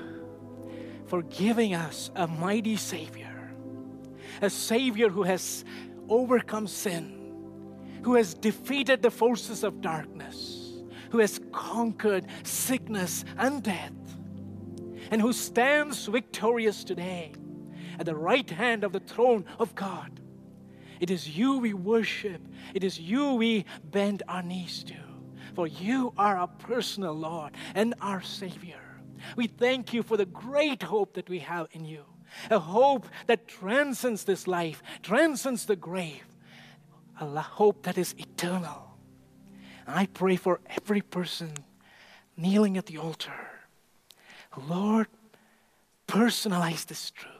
for 1.07 1.23
giving 1.23 1.75
us 1.75 2.09
a 2.15 2.25
mighty 2.25 2.77
Savior, 2.77 3.51
a 4.41 4.49
Savior 4.49 5.09
who 5.09 5.23
has 5.23 5.65
overcome 6.09 6.67
sin, 6.67 7.13
who 8.03 8.15
has 8.15 8.33
defeated 8.33 9.01
the 9.01 9.11
forces 9.11 9.63
of 9.63 9.81
darkness, 9.81 10.81
who 11.11 11.19
has 11.19 11.39
conquered 11.51 12.25
sickness 12.43 13.25
and 13.37 13.63
death, 13.63 13.91
and 15.11 15.21
who 15.21 15.33
stands 15.33 16.05
victorious 16.05 16.83
today 16.83 17.33
at 17.99 18.05
the 18.05 18.15
right 18.15 18.49
hand 18.49 18.83
of 18.83 18.91
the 18.91 18.99
throne 18.99 19.45
of 19.59 19.73
God. 19.75 20.19
It 20.99 21.11
is 21.11 21.37
you 21.37 21.59
we 21.59 21.73
worship, 21.73 22.41
it 22.73 22.83
is 22.83 22.99
you 22.99 23.33
we 23.33 23.65
bend 23.83 24.23
our 24.27 24.41
knees 24.41 24.83
to, 24.85 24.95
for 25.53 25.67
you 25.67 26.13
are 26.17 26.37
our 26.37 26.47
personal 26.47 27.13
Lord 27.13 27.53
and 27.75 27.93
our 28.01 28.21
Savior. 28.21 28.81
We 29.35 29.47
thank 29.47 29.93
you 29.93 30.03
for 30.03 30.17
the 30.17 30.25
great 30.25 30.83
hope 30.83 31.13
that 31.15 31.29
we 31.29 31.39
have 31.39 31.67
in 31.71 31.85
you, 31.85 32.05
a 32.49 32.59
hope 32.59 33.07
that 33.27 33.47
transcends 33.47 34.23
this 34.23 34.47
life, 34.47 34.81
transcends 35.01 35.65
the 35.65 35.75
grave, 35.75 36.25
a 37.19 37.41
hope 37.41 37.83
that 37.83 37.97
is 37.97 38.15
eternal. 38.17 38.97
I 39.87 40.05
pray 40.07 40.35
for 40.35 40.59
every 40.69 41.01
person 41.01 41.53
kneeling 42.35 42.77
at 42.77 42.85
the 42.85 42.97
altar. 42.97 43.33
Lord, 44.67 45.07
personalize 46.07 46.85
this 46.85 47.11
truth. 47.11 47.33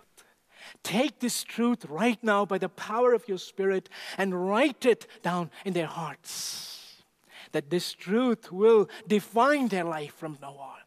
Take 0.84 1.20
this 1.20 1.44
truth 1.44 1.86
right 1.86 2.22
now 2.24 2.46
by 2.46 2.58
the 2.58 2.70
power 2.70 3.14
of 3.14 3.28
your 3.28 3.38
Spirit 3.38 3.90
and 4.18 4.48
write 4.48 4.86
it 4.86 5.08
down 5.22 5.52
in 5.66 5.74
their 5.74 5.88
hearts. 5.88 7.04
That 7.52 7.70
this 7.70 7.94
truth 7.94 8.52
will 8.52 8.90
define 9.08 9.68
their 9.68 9.84
life 9.84 10.14
from 10.14 10.38
now 10.42 10.54
on. 10.54 10.87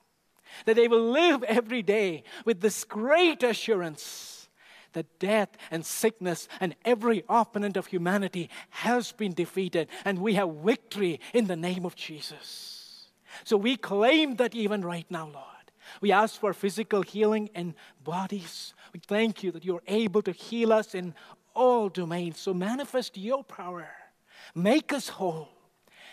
That 0.66 0.76
they 0.76 0.88
will 0.88 1.10
live 1.10 1.42
every 1.44 1.82
day 1.82 2.24
with 2.44 2.60
this 2.60 2.84
great 2.84 3.42
assurance 3.42 4.48
that 4.92 5.18
death 5.18 5.50
and 5.70 5.84
sickness 5.84 6.48
and 6.60 6.74
every 6.84 7.24
opponent 7.28 7.76
of 7.76 7.86
humanity 7.86 8.50
has 8.70 9.12
been 9.12 9.32
defeated 9.32 9.88
and 10.04 10.18
we 10.18 10.34
have 10.34 10.50
victory 10.50 11.20
in 11.32 11.46
the 11.46 11.56
name 11.56 11.84
of 11.84 11.94
Jesus. 11.94 13.10
So 13.44 13.56
we 13.56 13.76
claim 13.76 14.36
that 14.36 14.54
even 14.54 14.82
right 14.82 15.06
now, 15.10 15.26
Lord. 15.32 15.46
We 16.00 16.12
ask 16.12 16.38
for 16.38 16.52
physical 16.52 17.02
healing 17.02 17.50
in 17.54 17.74
bodies. 18.04 18.74
We 18.92 19.00
thank 19.00 19.42
you 19.42 19.50
that 19.52 19.64
you're 19.64 19.82
able 19.86 20.22
to 20.22 20.32
heal 20.32 20.72
us 20.72 20.94
in 20.94 21.14
all 21.54 21.88
domains. 21.88 22.38
So 22.38 22.54
manifest 22.54 23.16
your 23.16 23.42
power. 23.42 23.88
Make 24.54 24.92
us 24.92 25.08
whole 25.08 25.48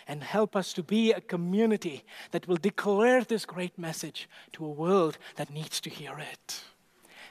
and 0.08 0.24
help 0.24 0.56
us 0.56 0.72
to 0.72 0.82
be 0.82 1.12
a 1.12 1.20
community 1.20 2.02
that 2.30 2.48
will 2.48 2.56
declare 2.56 3.22
this 3.22 3.44
great 3.44 3.78
message 3.78 4.28
to 4.52 4.64
a 4.64 4.70
world 4.70 5.18
that 5.36 5.52
needs 5.52 5.80
to 5.82 5.90
hear 5.90 6.18
it. 6.18 6.62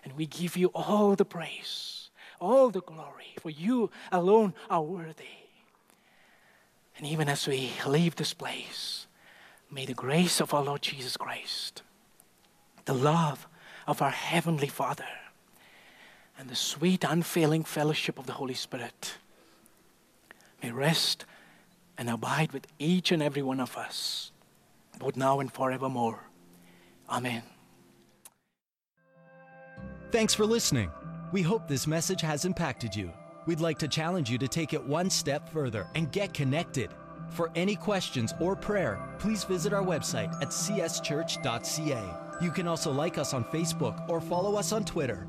And 0.03 0.13
we 0.13 0.27
give 0.27 0.55
you 0.55 0.67
all 0.75 1.15
the 1.15 1.25
praise, 1.25 2.11
all 2.39 2.69
the 2.69 2.81
glory, 2.81 3.33
for 3.41 3.49
you 3.49 3.89
alone 4.11 4.53
are 4.69 4.83
worthy. 4.83 5.25
And 6.97 7.07
even 7.07 7.27
as 7.27 7.47
we 7.47 7.71
leave 7.85 8.15
this 8.15 8.33
place, 8.33 9.07
may 9.71 9.85
the 9.85 9.93
grace 9.93 10.39
of 10.39 10.53
our 10.53 10.63
Lord 10.63 10.83
Jesus 10.83 11.17
Christ, 11.17 11.81
the 12.85 12.93
love 12.93 13.47
of 13.87 14.01
our 14.01 14.11
Heavenly 14.11 14.67
Father, 14.67 15.05
and 16.39 16.49
the 16.49 16.55
sweet, 16.55 17.03
unfailing 17.03 17.63
fellowship 17.63 18.19
of 18.19 18.27
the 18.27 18.33
Holy 18.33 18.53
Spirit 18.53 19.15
may 20.61 20.71
rest 20.71 21.25
and 21.97 22.09
abide 22.09 22.51
with 22.51 22.67
each 22.79 23.11
and 23.11 23.21
every 23.21 23.41
one 23.41 23.59
of 23.59 23.75
us, 23.77 24.31
both 24.99 25.15
now 25.15 25.39
and 25.39 25.51
forevermore. 25.51 26.23
Amen. 27.09 27.43
Thanks 30.11 30.33
for 30.33 30.45
listening. 30.45 30.89
We 31.31 31.41
hope 31.41 31.67
this 31.67 31.87
message 31.87 32.21
has 32.21 32.45
impacted 32.45 32.95
you. 32.95 33.11
We'd 33.45 33.59
like 33.59 33.77
to 33.79 33.87
challenge 33.87 34.29
you 34.29 34.37
to 34.37 34.47
take 34.47 34.73
it 34.73 34.83
one 34.83 35.09
step 35.09 35.49
further 35.49 35.87
and 35.95 36.11
get 36.11 36.33
connected. 36.33 36.91
For 37.29 37.51
any 37.55 37.75
questions 37.75 38.33
or 38.39 38.55
prayer, 38.55 39.15
please 39.19 39.43
visit 39.43 39.73
our 39.73 39.83
website 39.83 40.33
at 40.41 40.49
cschurch.ca. 40.49 42.03
You 42.41 42.51
can 42.51 42.67
also 42.67 42.91
like 42.91 43.17
us 43.17 43.33
on 43.33 43.43
Facebook 43.45 44.07
or 44.09 44.21
follow 44.21 44.55
us 44.55 44.71
on 44.71 44.85
Twitter. 44.85 45.27